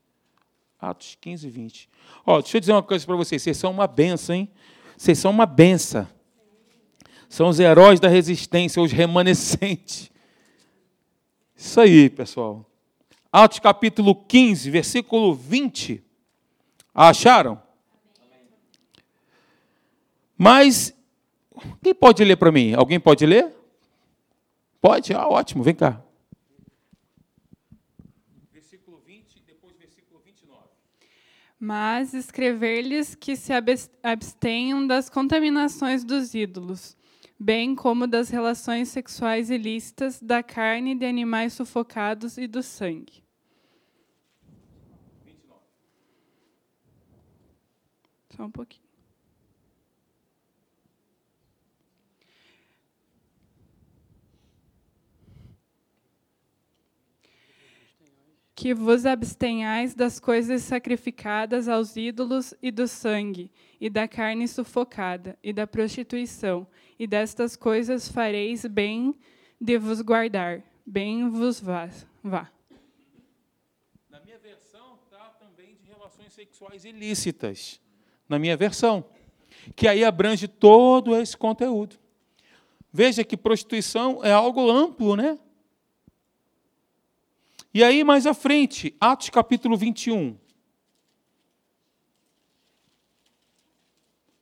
Atos 0.90 1.16
15, 1.20 1.48
20. 1.48 1.88
Ó, 2.26 2.40
deixa 2.40 2.56
eu 2.56 2.60
dizer 2.60 2.72
uma 2.72 2.82
coisa 2.82 3.04
para 3.04 3.16
vocês. 3.16 3.42
Vocês 3.42 3.56
são 3.56 3.70
uma 3.70 3.86
benção, 3.86 4.34
hein? 4.34 4.48
Vocês 4.96 5.18
são 5.18 5.30
uma 5.30 5.46
benção. 5.46 6.06
São 7.28 7.48
os 7.48 7.58
heróis 7.58 7.98
da 7.98 8.08
resistência, 8.08 8.80
os 8.82 8.92
remanescentes. 8.92 10.10
Isso 11.56 11.80
aí, 11.80 12.10
pessoal. 12.10 12.64
Atos 13.32 13.58
capítulo 13.58 14.14
15, 14.14 14.70
versículo 14.70 15.34
20. 15.34 16.04
Acharam? 16.94 17.60
Mas, 20.36 20.94
quem 21.82 21.94
pode 21.94 22.22
ler 22.22 22.36
para 22.36 22.52
mim? 22.52 22.74
Alguém 22.74 23.00
pode 23.00 23.24
ler? 23.24 23.52
Pode? 24.80 25.14
Ah, 25.14 25.26
ótimo, 25.26 25.62
vem 25.62 25.74
cá. 25.74 26.03
Mas 31.64 32.12
escrever-lhes 32.12 33.14
que 33.14 33.34
se 33.34 33.50
abstenham 34.02 34.86
das 34.86 35.08
contaminações 35.08 36.04
dos 36.04 36.34
ídolos, 36.34 36.94
bem 37.40 37.74
como 37.74 38.06
das 38.06 38.28
relações 38.28 38.90
sexuais 38.90 39.48
ilícitas, 39.48 40.20
da 40.20 40.42
carne 40.42 40.94
de 40.94 41.06
animais 41.06 41.54
sufocados 41.54 42.36
e 42.36 42.46
do 42.46 42.62
sangue. 42.62 43.24
29. 45.24 45.62
Só 48.36 48.44
um 48.44 48.50
pouquinho. 48.50 48.83
Que 58.64 58.72
vos 58.72 59.04
abstenhais 59.04 59.94
das 59.94 60.18
coisas 60.18 60.62
sacrificadas 60.62 61.68
aos 61.68 61.98
ídolos 61.98 62.54
e 62.62 62.70
do 62.70 62.88
sangue, 62.88 63.50
e 63.78 63.90
da 63.90 64.08
carne 64.08 64.48
sufocada, 64.48 65.38
e 65.42 65.52
da 65.52 65.66
prostituição, 65.66 66.66
e 66.98 67.06
destas 67.06 67.56
coisas 67.56 68.08
fareis 68.08 68.64
bem 68.64 69.14
de 69.60 69.76
vos 69.76 70.00
guardar, 70.00 70.62
bem 70.86 71.28
vos 71.28 71.60
vá. 71.60 71.90
vá. 72.22 72.50
Na 74.08 74.18
minha 74.20 74.38
versão 74.38 74.98
está 75.04 75.26
também 75.38 75.74
de 75.74 75.86
relações 75.86 76.32
sexuais 76.32 76.86
ilícitas. 76.86 77.78
Na 78.26 78.38
minha 78.38 78.56
versão. 78.56 79.04
Que 79.76 79.86
aí 79.86 80.02
abrange 80.02 80.48
todo 80.48 81.14
esse 81.14 81.36
conteúdo. 81.36 81.96
Veja 82.90 83.22
que 83.24 83.36
prostituição 83.36 84.24
é 84.24 84.32
algo 84.32 84.70
amplo, 84.70 85.16
né? 85.16 85.38
E 87.74 87.82
aí, 87.82 88.04
mais 88.04 88.24
à 88.24 88.32
frente, 88.32 88.96
Atos 89.00 89.30
capítulo 89.30 89.76
21. 89.76 90.38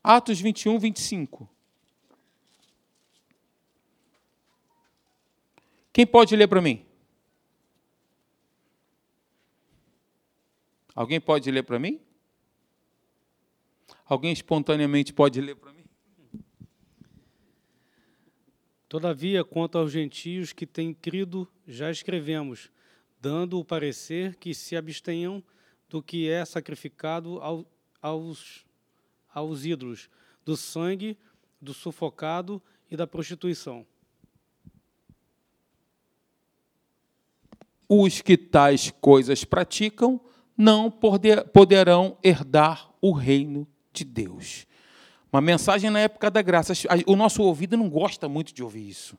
Atos 0.04 0.38
21, 0.38 0.78
25. 0.78 1.48
Quem 5.94 6.06
pode 6.06 6.36
ler 6.36 6.46
para 6.46 6.60
mim? 6.60 6.84
Alguém 10.94 11.18
pode 11.18 11.50
ler 11.50 11.62
para 11.62 11.78
mim? 11.78 12.02
Alguém 14.04 14.30
espontaneamente 14.34 15.10
pode 15.10 15.40
ler 15.40 15.56
para 15.56 15.72
mim? 15.72 15.86
Todavia, 18.90 19.42
quanto 19.42 19.78
aos 19.78 19.90
gentios 19.90 20.52
que 20.52 20.66
têm 20.66 20.92
crido, 20.92 21.50
já 21.66 21.90
escrevemos 21.90 22.70
dando 23.22 23.60
o 23.60 23.64
parecer 23.64 24.34
que 24.34 24.52
se 24.52 24.74
abstenham 24.74 25.40
do 25.88 26.02
que 26.02 26.28
é 26.28 26.44
sacrificado 26.44 27.38
ao, 27.40 27.64
aos, 28.02 28.66
aos 29.32 29.64
ídolos, 29.64 30.10
do 30.44 30.56
sangue, 30.56 31.16
do 31.60 31.72
sufocado 31.72 32.60
e 32.90 32.96
da 32.96 33.06
prostituição. 33.06 33.86
Os 37.88 38.20
que 38.20 38.36
tais 38.36 38.90
coisas 39.00 39.44
praticam 39.44 40.20
não 40.56 40.90
poderão 40.90 42.18
herdar 42.24 42.90
o 43.00 43.12
reino 43.12 43.68
de 43.92 44.04
Deus. 44.04 44.66
Uma 45.32 45.40
mensagem 45.40 45.90
na 45.90 46.00
época 46.00 46.28
da 46.28 46.42
graça. 46.42 46.72
O 47.06 47.14
nosso 47.14 47.42
ouvido 47.42 47.76
não 47.76 47.88
gosta 47.88 48.28
muito 48.28 48.52
de 48.52 48.64
ouvir 48.64 48.88
isso. 48.88 49.16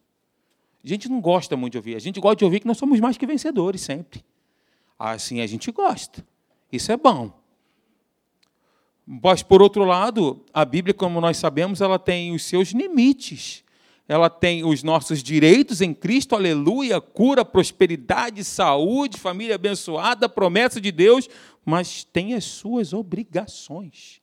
A 0.84 0.88
gente 0.88 1.08
não 1.08 1.22
gosta 1.22 1.56
muito 1.56 1.74
de 1.74 1.78
ouvir. 1.78 1.96
A 1.96 2.00
gente 2.00 2.20
gosta 2.20 2.36
de 2.36 2.46
ouvir 2.46 2.60
que 2.60 2.68
nós 2.68 2.78
somos 2.78 3.00
mais 3.00 3.18
que 3.18 3.26
vencedores 3.26 3.82
sempre. 3.82 4.24
Assim 5.00 5.40
a 5.40 5.48
gente 5.48 5.72
gosta. 5.72 6.26
Isso 6.72 6.92
é 6.92 6.98
bom. 6.98 7.32
Mas, 9.06 9.44
por 9.44 9.62
outro 9.62 9.84
lado, 9.86 10.44
a 10.54 10.66
Bíblia, 10.66 10.94
como 10.94 11.20
nós 11.22 11.38
sabemos, 11.38 11.82
ela 11.82 12.00
tem 12.00 12.34
os 12.34 12.44
seus 12.44 12.70
limites. 12.70 13.64
Ela 14.08 14.30
tem 14.30 14.66
os 14.66 14.84
nossos 14.84 15.24
direitos 15.24 15.80
em 15.80 15.94
Cristo, 15.94 16.36
aleluia, 16.36 17.00
cura, 17.00 17.46
prosperidade, 17.46 18.44
saúde, 18.44 19.18
família 19.18 19.56
abençoada, 19.56 20.28
promessa 20.28 20.82
de 20.82 20.92
Deus, 20.92 21.30
mas 21.64 22.04
tem 22.04 22.34
as 22.34 22.44
suas 22.44 22.92
obrigações. 22.92 24.22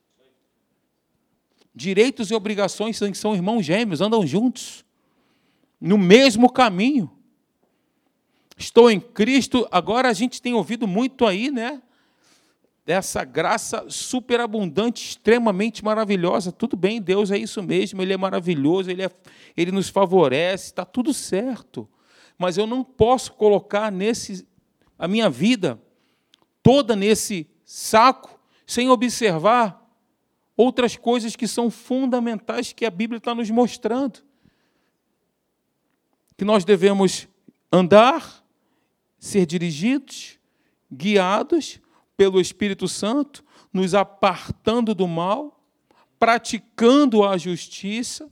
Direitos 1.73 2.29
e 2.29 2.35
obrigações 2.35 2.99
são 3.15 3.33
irmãos 3.33 3.65
gêmeos, 3.65 4.01
andam 4.01 4.25
juntos 4.25 4.85
no 5.81 5.97
mesmo 5.97 6.51
caminho. 6.51 7.11
Estou 8.55 8.91
em 8.91 8.99
Cristo. 8.99 9.67
Agora 9.71 10.07
a 10.07 10.13
gente 10.13 10.39
tem 10.39 10.53
ouvido 10.53 10.87
muito 10.87 11.25
aí, 11.25 11.49
né? 11.49 11.81
Dessa 12.85 13.23
graça 13.23 13.85
superabundante, 13.89 15.09
extremamente 15.09 15.83
maravilhosa. 15.83 16.51
Tudo 16.51 16.77
bem, 16.77 17.01
Deus 17.01 17.31
é 17.31 17.37
isso 17.37 17.63
mesmo, 17.63 18.01
Ele 18.01 18.13
é 18.13 18.17
maravilhoso, 18.17 18.91
Ele, 18.91 19.03
é, 19.03 19.09
Ele 19.57 19.71
nos 19.71 19.89
favorece, 19.89 20.65
está 20.65 20.85
tudo 20.85 21.13
certo. 21.13 21.89
Mas 22.37 22.57
eu 22.57 22.67
não 22.67 22.83
posso 22.83 23.33
colocar 23.33 23.91
nesse 23.91 24.47
a 24.97 25.07
minha 25.07 25.29
vida 25.29 25.81
toda 26.61 26.95
nesse 26.95 27.49
saco 27.65 28.39
sem 28.67 28.89
observar 28.89 29.79
outras 30.55 30.95
coisas 30.95 31.35
que 31.35 31.47
são 31.47 31.71
fundamentais 31.71 32.71
que 32.71 32.85
a 32.85 32.91
Bíblia 32.91 33.17
está 33.17 33.33
nos 33.33 33.49
mostrando 33.49 34.23
que 36.41 36.45
nós 36.45 36.65
devemos 36.65 37.27
andar, 37.71 38.43
ser 39.19 39.45
dirigidos, 39.45 40.39
guiados 40.91 41.79
pelo 42.17 42.41
Espírito 42.41 42.87
Santo, 42.87 43.43
nos 43.71 43.93
apartando 43.93 44.95
do 44.95 45.07
mal, 45.07 45.63
praticando 46.17 47.23
a 47.23 47.37
justiça. 47.37 48.27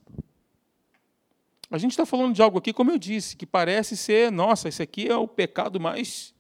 A 1.70 1.78
gente 1.78 1.92
está 1.92 2.04
falando 2.04 2.34
de 2.34 2.42
algo 2.42 2.58
aqui, 2.58 2.74
como 2.74 2.90
eu 2.90 2.98
disse, 2.98 3.36
que 3.36 3.46
parece 3.46 3.96
ser, 3.96 4.32
nossa, 4.32 4.70
esse 4.70 4.82
aqui 4.82 5.08
é 5.08 5.16
o 5.16 5.28
pecado 5.28 5.80
mais 5.80 6.34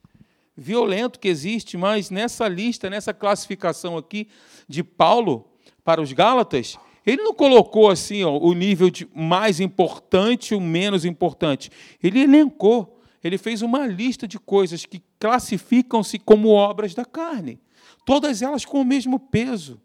violento 0.57 1.19
que 1.19 1.27
existe, 1.27 1.77
mas 1.77 2.09
nessa 2.09 2.47
lista, 2.47 2.89
nessa 2.89 3.13
classificação 3.13 3.95
aqui 3.95 4.27
de 4.67 4.83
Paulo 4.83 5.47
para 5.83 6.01
os 6.01 6.11
Gálatas, 6.13 6.79
ele 7.09 7.23
não 7.23 7.33
colocou 7.33 7.89
assim 7.89 8.23
ó, 8.23 8.37
o 8.37 8.53
nível 8.53 8.89
de 8.89 9.07
mais 9.15 9.59
importante 9.59 10.53
ou 10.53 10.61
menos 10.61 11.05
importante. 11.05 11.71
Ele 12.01 12.21
elencou, 12.21 13.01
ele 13.23 13.37
fez 13.37 13.61
uma 13.61 13.87
lista 13.87 14.27
de 14.27 14.37
coisas 14.37 14.85
que 14.85 15.01
classificam-se 15.19 16.19
como 16.19 16.49
obras 16.49 16.93
da 16.93 17.03
carne. 17.03 17.59
Todas 18.05 18.41
elas 18.41 18.63
com 18.63 18.81
o 18.81 18.85
mesmo 18.85 19.19
peso, 19.19 19.81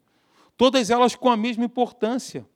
todas 0.57 0.91
elas 0.91 1.15
com 1.15 1.31
a 1.31 1.37
mesma 1.37 1.65
importância. 1.65 2.47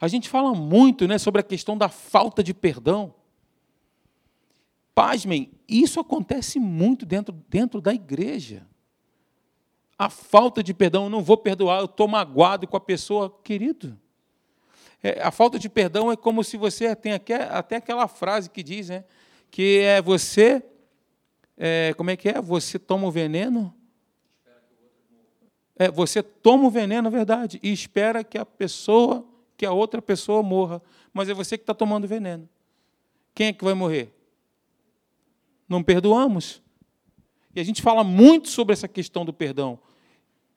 A 0.00 0.08
gente 0.08 0.28
fala 0.28 0.54
muito 0.54 1.06
né, 1.08 1.18
sobre 1.18 1.40
a 1.40 1.44
questão 1.44 1.76
da 1.76 1.88
falta 1.88 2.42
de 2.42 2.52
perdão. 2.52 3.14
Pasmem, 4.94 5.50
isso 5.68 5.98
acontece 5.98 6.58
muito 6.58 7.06
dentro, 7.06 7.34
dentro 7.48 7.80
da 7.80 7.92
igreja 7.94 8.66
a 10.00 10.08
falta 10.08 10.62
de 10.62 10.72
perdão, 10.72 11.04
eu 11.04 11.10
não 11.10 11.22
vou 11.22 11.36
perdoar, 11.36 11.80
eu 11.80 11.84
estou 11.84 12.08
magoado 12.08 12.66
com 12.66 12.74
a 12.74 12.80
pessoa, 12.80 13.38
querido. 13.44 14.00
É, 15.02 15.20
a 15.20 15.30
falta 15.30 15.58
de 15.58 15.68
perdão 15.68 16.10
é 16.10 16.16
como 16.16 16.42
se 16.42 16.56
você 16.56 16.96
tem 16.96 17.12
até, 17.12 17.42
até 17.42 17.76
aquela 17.76 18.08
frase 18.08 18.48
que 18.48 18.62
diz, 18.62 18.88
né, 18.88 19.04
que 19.50 19.80
é 19.80 20.00
você, 20.00 20.64
é, 21.54 21.92
como 21.98 22.08
é 22.08 22.16
que 22.16 22.30
é? 22.30 22.40
Você 22.40 22.78
toma 22.78 23.08
o 23.08 23.10
veneno? 23.10 23.74
É, 25.76 25.90
você 25.90 26.22
toma 26.22 26.68
o 26.68 26.70
veneno, 26.70 27.08
é 27.08 27.10
verdade, 27.10 27.60
e 27.62 27.70
espera 27.70 28.24
que 28.24 28.38
a 28.38 28.46
pessoa, 28.46 29.22
que 29.54 29.66
a 29.66 29.72
outra 29.72 30.00
pessoa 30.00 30.42
morra, 30.42 30.80
mas 31.12 31.28
é 31.28 31.34
você 31.34 31.58
que 31.58 31.62
está 31.62 31.74
tomando 31.74 32.08
veneno. 32.08 32.48
Quem 33.34 33.48
é 33.48 33.52
que 33.52 33.62
vai 33.62 33.74
morrer? 33.74 34.10
Não 35.68 35.82
perdoamos. 35.82 36.62
E 37.54 37.60
a 37.60 37.64
gente 37.64 37.82
fala 37.82 38.02
muito 38.02 38.48
sobre 38.48 38.72
essa 38.72 38.88
questão 38.88 39.26
do 39.26 39.32
perdão. 39.34 39.78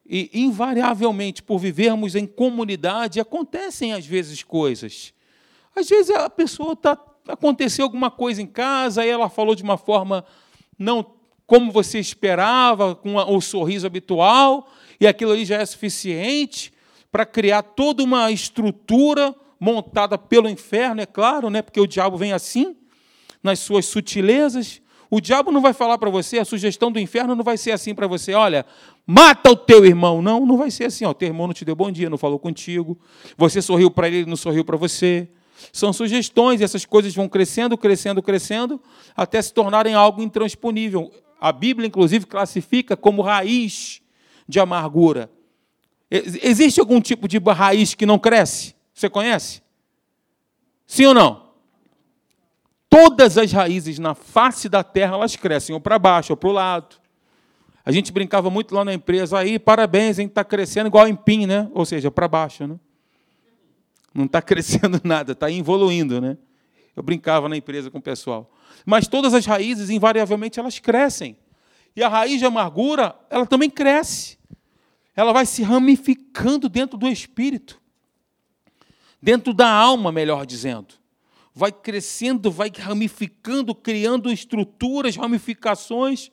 E, 0.05 0.29
invariavelmente, 0.33 1.41
por 1.41 1.59
vivermos 1.59 2.15
em 2.15 2.25
comunidade, 2.25 3.19
acontecem 3.19 3.93
às 3.93 4.05
vezes 4.05 4.43
coisas. 4.43 5.13
Às 5.75 5.87
vezes 5.87 6.15
a 6.15 6.29
pessoa 6.29 6.73
está. 6.73 6.97
Aconteceu 7.27 7.85
alguma 7.85 8.11
coisa 8.11 8.41
em 8.41 8.45
casa, 8.45 9.01
aí 9.01 9.09
ela 9.09 9.29
falou 9.29 9.55
de 9.55 9.63
uma 9.63 9.77
forma 9.77 10.25
não 10.77 11.13
como 11.45 11.71
você 11.71 11.99
esperava, 11.99 12.95
com 12.95 13.15
o 13.15 13.41
sorriso 13.41 13.85
habitual, 13.85 14.69
e 14.99 15.07
aquilo 15.07 15.31
ali 15.31 15.45
já 15.45 15.57
é 15.57 15.65
suficiente 15.65 16.73
para 17.11 17.25
criar 17.25 17.61
toda 17.61 18.03
uma 18.03 18.31
estrutura 18.31 19.35
montada 19.59 20.17
pelo 20.17 20.49
inferno, 20.49 21.01
é 21.01 21.05
claro, 21.05 21.49
né? 21.49 21.61
porque 21.61 21.79
o 21.79 21.87
diabo 21.87 22.17
vem 22.17 22.33
assim, 22.33 22.75
nas 23.41 23.59
suas 23.59 23.85
sutilezas. 23.85 24.81
O 25.15 25.21
diabo 25.21 25.51
não 25.51 25.61
vai 25.61 25.73
falar 25.73 25.99
para 25.99 26.09
você, 26.09 26.39
a 26.39 26.45
sugestão 26.45 26.91
do 26.91 26.99
inferno 26.99 27.35
não 27.35 27.43
vai 27.43 27.55
ser 27.55 27.69
assim 27.69 27.93
para 27.93 28.07
você: 28.07 28.33
olha, 28.33 28.65
mata 29.05 29.51
o 29.51 29.55
teu 29.55 29.85
irmão. 29.85 30.23
Não, 30.23 30.43
não 30.43 30.57
vai 30.57 30.71
ser 30.71 30.85
assim. 30.85 31.05
O 31.05 31.13
teu 31.13 31.27
irmão 31.27 31.45
não 31.45 31.53
te 31.53 31.63
deu 31.63 31.75
bom 31.75 31.91
dia, 31.91 32.09
não 32.09 32.17
falou 32.17 32.39
contigo. 32.39 32.97
Você 33.37 33.61
sorriu 33.61 33.91
para 33.91 34.07
ele, 34.07 34.17
ele 34.17 34.25
não 34.25 34.35
sorriu 34.35 34.65
para 34.65 34.75
você. 34.75 35.29
São 35.71 35.93
sugestões, 35.93 36.61
e 36.61 36.63
essas 36.63 36.83
coisas 36.83 37.13
vão 37.13 37.29
crescendo, 37.29 37.77
crescendo, 37.77 38.23
crescendo, 38.23 38.81
até 39.15 39.39
se 39.39 39.53
tornarem 39.53 39.93
algo 39.93 40.19
intransponível. 40.23 41.11
A 41.39 41.51
Bíblia, 41.51 41.85
inclusive, 41.85 42.25
classifica 42.25 42.97
como 42.97 43.21
raiz 43.21 44.01
de 44.49 44.59
amargura. 44.59 45.29
Existe 46.09 46.79
algum 46.79 46.99
tipo 46.99 47.27
de 47.27 47.37
raiz 47.37 47.93
que 47.93 48.07
não 48.07 48.17
cresce? 48.17 48.73
Você 48.91 49.07
conhece? 49.07 49.61
Sim 50.87 51.05
ou 51.05 51.13
não? 51.13 51.42
Todas 52.93 53.39
as 53.39 53.51
raízes 53.51 53.97
na 53.97 54.13
face 54.13 54.69
da 54.69 54.83
terra, 54.83 55.15
elas 55.15 55.35
crescem 55.35 55.73
ou 55.73 55.81
para 55.81 55.97
baixo 55.97 56.31
ou 56.33 56.37
para 56.37 56.49
o 56.49 56.51
lado. 56.51 56.97
A 57.83 57.91
gente 57.91 58.11
brincava 58.11 58.51
muito 58.51 58.75
lá 58.75 58.85
na 58.85 58.93
empresa, 58.93 59.39
aí, 59.39 59.57
parabéns, 59.57 60.19
a 60.19 60.21
gente 60.21 60.29
está 60.29 60.43
crescendo 60.43 60.85
igual 60.85 61.07
empim, 61.07 61.47
né? 61.47 61.67
Ou 61.73 61.87
seja, 61.87 62.11
para 62.11 62.27
baixo, 62.27 62.67
né? 62.67 62.79
Não 64.13 64.25
está 64.25 64.39
crescendo 64.43 65.01
nada, 65.03 65.31
está 65.31 65.49
evoluindo, 65.49 66.21
né? 66.21 66.37
Eu 66.95 67.01
brincava 67.01 67.49
na 67.49 67.57
empresa 67.57 67.89
com 67.89 67.97
o 67.97 68.01
pessoal. 68.01 68.53
Mas 68.85 69.07
todas 69.07 69.33
as 69.33 69.43
raízes, 69.47 69.89
invariavelmente, 69.89 70.59
elas 70.59 70.77
crescem. 70.77 71.35
E 71.95 72.03
a 72.03 72.07
raiz 72.07 72.37
de 72.37 72.45
amargura, 72.45 73.15
ela 73.27 73.47
também 73.47 73.71
cresce. 73.71 74.37
Ela 75.15 75.33
vai 75.33 75.47
se 75.47 75.63
ramificando 75.63 76.69
dentro 76.69 76.95
do 76.95 77.07
espírito. 77.07 77.81
Dentro 79.19 79.51
da 79.51 79.67
alma, 79.67 80.11
melhor 80.11 80.45
dizendo. 80.45 81.01
Vai 81.53 81.71
crescendo, 81.71 82.49
vai 82.49 82.71
ramificando, 82.75 83.75
criando 83.75 84.31
estruturas, 84.31 85.15
ramificações. 85.15 86.31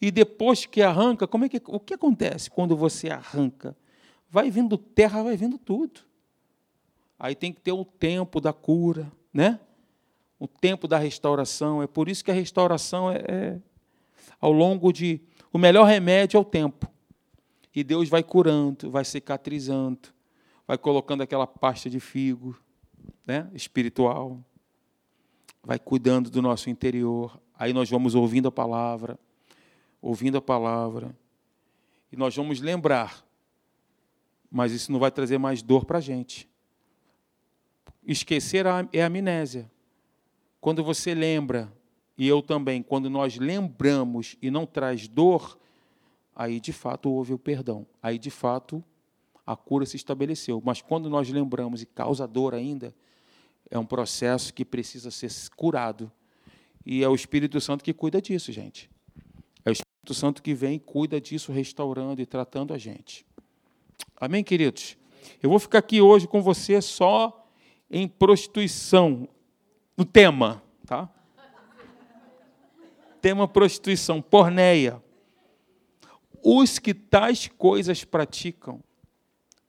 E 0.00 0.10
depois 0.10 0.66
que 0.66 0.82
arranca, 0.82 1.26
como 1.26 1.44
é 1.44 1.48
que, 1.48 1.60
o 1.66 1.78
que 1.78 1.94
acontece 1.94 2.50
quando 2.50 2.76
você 2.76 3.10
arranca? 3.10 3.76
Vai 4.28 4.50
vindo 4.50 4.78
terra, 4.78 5.22
vai 5.22 5.36
vindo 5.36 5.58
tudo. 5.58 6.00
Aí 7.18 7.34
tem 7.34 7.52
que 7.52 7.60
ter 7.60 7.72
o 7.72 7.84
tempo 7.84 8.40
da 8.40 8.52
cura, 8.52 9.12
né? 9.32 9.60
O 10.40 10.48
tempo 10.48 10.88
da 10.88 10.98
restauração. 10.98 11.82
É 11.82 11.86
por 11.86 12.08
isso 12.08 12.24
que 12.24 12.30
a 12.30 12.34
restauração 12.34 13.10
é, 13.10 13.16
é 13.28 13.58
ao 14.40 14.50
longo 14.50 14.92
de. 14.92 15.20
O 15.52 15.58
melhor 15.58 15.84
remédio 15.84 16.38
é 16.38 16.40
o 16.40 16.44
tempo. 16.44 16.90
E 17.74 17.84
Deus 17.84 18.08
vai 18.08 18.22
curando, 18.22 18.90
vai 18.90 19.04
cicatrizando, 19.04 20.08
vai 20.66 20.76
colocando 20.76 21.22
aquela 21.22 21.46
pasta 21.46 21.88
de 21.88 22.00
figo 22.00 22.58
né, 23.26 23.48
espiritual, 23.54 24.42
vai 25.62 25.78
cuidando 25.78 26.30
do 26.30 26.42
nosso 26.42 26.68
interior. 26.68 27.40
Aí 27.58 27.72
nós 27.72 27.88
vamos 27.88 28.14
ouvindo 28.14 28.48
a 28.48 28.52
palavra, 28.52 29.18
ouvindo 30.00 30.36
a 30.36 30.42
palavra, 30.42 31.16
e 32.10 32.16
nós 32.16 32.36
vamos 32.36 32.60
lembrar, 32.60 33.24
mas 34.50 34.72
isso 34.72 34.92
não 34.92 34.98
vai 34.98 35.10
trazer 35.10 35.38
mais 35.38 35.62
dor 35.62 35.84
para 35.84 35.98
a 35.98 36.00
gente. 36.00 36.48
Esquecer 38.04 38.66
é 38.92 39.02
amnésia. 39.02 39.70
Quando 40.60 40.84
você 40.84 41.14
lembra 41.14 41.72
e 42.18 42.26
eu 42.28 42.42
também, 42.42 42.82
quando 42.82 43.08
nós 43.08 43.38
lembramos 43.38 44.36
e 44.42 44.50
não 44.50 44.66
traz 44.66 45.08
dor, 45.08 45.58
aí 46.34 46.60
de 46.60 46.72
fato 46.72 47.10
houve 47.10 47.32
o 47.32 47.38
perdão. 47.38 47.86
Aí 48.02 48.18
de 48.18 48.30
fato 48.30 48.84
a 49.46 49.56
cura 49.56 49.86
se 49.86 49.96
estabeleceu. 49.96 50.60
Mas 50.64 50.82
quando 50.82 51.08
nós 51.08 51.28
lembramos 51.30 51.82
e 51.82 51.86
causa 51.86 52.26
dor 52.26 52.54
ainda, 52.54 52.94
é 53.72 53.78
um 53.78 53.86
processo 53.86 54.52
que 54.52 54.66
precisa 54.66 55.10
ser 55.10 55.30
curado. 55.56 56.12
E 56.84 57.02
é 57.02 57.08
o 57.08 57.14
Espírito 57.14 57.58
Santo 57.58 57.82
que 57.82 57.94
cuida 57.94 58.20
disso, 58.20 58.52
gente. 58.52 58.90
É 59.64 59.70
o 59.70 59.72
Espírito 59.72 60.12
Santo 60.12 60.42
que 60.42 60.52
vem 60.52 60.74
e 60.74 60.78
cuida 60.78 61.18
disso, 61.18 61.50
restaurando 61.50 62.20
e 62.20 62.26
tratando 62.26 62.74
a 62.74 62.78
gente. 62.78 63.24
Amém, 64.14 64.44
queridos? 64.44 64.98
Eu 65.42 65.48
vou 65.48 65.58
ficar 65.58 65.78
aqui 65.78 66.02
hoje 66.02 66.28
com 66.28 66.42
você 66.42 66.82
só 66.82 67.48
em 67.90 68.06
prostituição, 68.06 69.26
no 69.96 70.04
tema, 70.04 70.62
tá? 70.86 71.08
tema 73.22 73.48
prostituição, 73.48 74.20
porneia. 74.20 75.02
Os 76.44 76.78
que 76.78 76.92
tais 76.92 77.48
coisas 77.48 78.04
praticam 78.04 78.84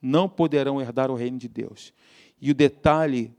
não 0.01 0.27
poderão 0.27 0.81
herdar 0.81 1.09
o 1.09 1.15
reino 1.15 1.37
de 1.37 1.47
Deus. 1.47 1.93
E 2.41 2.51
o 2.51 2.53
detalhe, 2.53 3.33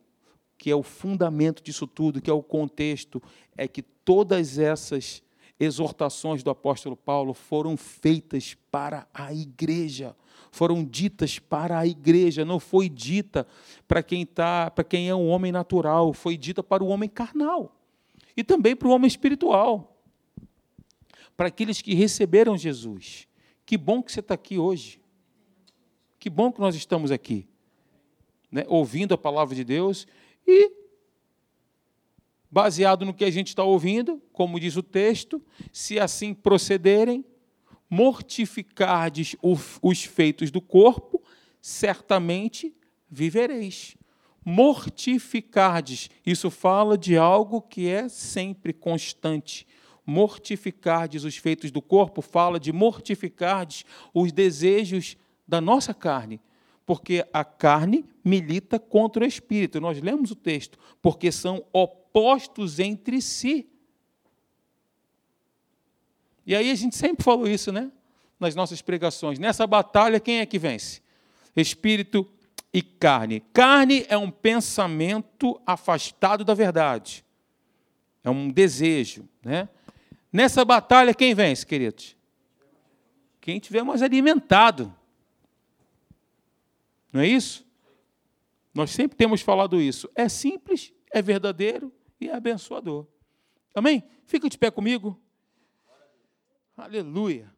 que 0.64 0.70
é 0.70 0.74
o 0.74 0.82
fundamento 0.82 1.62
disso 1.62 1.86
tudo, 1.86 2.22
que 2.22 2.30
é 2.30 2.32
o 2.32 2.42
contexto, 2.42 3.22
é 3.54 3.68
que 3.68 3.82
todas 3.82 4.58
essas 4.58 5.22
exortações 5.60 6.42
do 6.42 6.48
apóstolo 6.48 6.96
Paulo 6.96 7.34
foram 7.34 7.76
feitas 7.76 8.56
para 8.70 9.06
a 9.12 9.30
igreja, 9.30 10.16
foram 10.50 10.82
ditas 10.82 11.38
para 11.38 11.78
a 11.78 11.86
igreja, 11.86 12.46
não 12.46 12.58
foi 12.58 12.88
dita 12.88 13.46
para 13.86 14.02
quem 14.02 14.24
tá, 14.24 14.70
para 14.70 14.82
quem 14.84 15.06
é 15.06 15.14
um 15.14 15.28
homem 15.28 15.52
natural, 15.52 16.14
foi 16.14 16.34
dita 16.34 16.62
para 16.62 16.82
o 16.82 16.88
homem 16.88 17.10
carnal 17.10 17.78
e 18.34 18.42
também 18.42 18.74
para 18.74 18.88
o 18.88 18.90
homem 18.90 19.06
espiritual 19.06 19.94
para 21.36 21.48
aqueles 21.48 21.82
que 21.82 21.92
receberam 21.92 22.56
Jesus. 22.56 23.28
Que 23.66 23.76
bom 23.76 24.02
que 24.02 24.10
você 24.10 24.20
está 24.20 24.32
aqui 24.32 24.58
hoje. 24.58 24.98
Que 26.18 26.30
bom 26.30 26.50
que 26.50 26.58
nós 26.58 26.74
estamos 26.74 27.10
aqui, 27.10 27.46
né, 28.50 28.64
ouvindo 28.66 29.12
a 29.12 29.18
palavra 29.18 29.54
de 29.54 29.62
Deus 29.62 30.06
e, 30.46 30.70
baseado 32.50 33.04
no 33.04 33.14
que 33.14 33.24
a 33.24 33.30
gente 33.30 33.48
está 33.48 33.64
ouvindo, 33.64 34.22
como 34.32 34.60
diz 34.60 34.76
o 34.76 34.82
texto, 34.82 35.42
se 35.72 35.98
assim 35.98 36.32
procederem, 36.32 37.24
mortificardes 37.88 39.36
os 39.82 40.04
feitos 40.04 40.50
do 40.50 40.60
corpo, 40.60 41.22
certamente 41.60 42.74
vivereis. 43.10 43.96
Mortificardes, 44.44 46.10
isso 46.26 46.50
fala 46.50 46.98
de 46.98 47.16
algo 47.16 47.62
que 47.62 47.88
é 47.88 48.08
sempre 48.08 48.72
constante, 48.72 49.66
mortificardes 50.04 51.24
os 51.24 51.36
feitos 51.36 51.70
do 51.70 51.80
corpo, 51.80 52.20
fala 52.20 52.60
de 52.60 52.72
mortificardes 52.72 53.84
os 54.12 54.30
desejos 54.32 55.16
da 55.48 55.60
nossa 55.60 55.94
carne, 55.94 56.40
porque 56.86 57.26
a 57.32 57.44
carne 57.44 58.04
milita 58.24 58.78
contra 58.78 59.24
o 59.24 59.26
espírito. 59.26 59.80
Nós 59.80 60.00
lemos 60.00 60.30
o 60.30 60.34
texto, 60.34 60.78
porque 61.00 61.32
são 61.32 61.64
opostos 61.72 62.78
entre 62.78 63.20
si. 63.20 63.68
E 66.46 66.54
aí 66.54 66.70
a 66.70 66.74
gente 66.74 66.94
sempre 66.96 67.24
falou 67.24 67.48
isso, 67.48 67.72
né? 67.72 67.90
Nas 68.38 68.54
nossas 68.54 68.82
pregações. 68.82 69.38
Nessa 69.38 69.66
batalha, 69.66 70.20
quem 70.20 70.40
é 70.40 70.46
que 70.46 70.58
vence? 70.58 71.00
Espírito 71.56 72.28
e 72.72 72.82
carne. 72.82 73.40
Carne 73.52 74.04
é 74.08 74.18
um 74.18 74.30
pensamento 74.30 75.60
afastado 75.64 76.44
da 76.44 76.52
verdade. 76.52 77.24
É 78.22 78.28
um 78.28 78.50
desejo, 78.50 79.28
né? 79.42 79.68
Nessa 80.32 80.64
batalha, 80.64 81.14
quem 81.14 81.34
vence, 81.34 81.64
queridos? 81.64 82.16
Quem 83.40 83.60
tiver 83.60 83.84
mais 83.84 84.02
alimentado. 84.02 84.92
Não 87.14 87.20
é 87.20 87.28
isso? 87.28 87.64
Nós 88.74 88.90
sempre 88.90 89.16
temos 89.16 89.40
falado 89.40 89.80
isso. 89.80 90.10
É 90.16 90.28
simples, 90.28 90.92
é 91.12 91.22
verdadeiro 91.22 91.92
e 92.20 92.28
é 92.28 92.34
abençoador. 92.34 93.06
Amém? 93.72 94.02
Fica 94.26 94.50
de 94.50 94.58
pé 94.58 94.68
comigo. 94.68 95.16
Aleluia. 96.76 97.53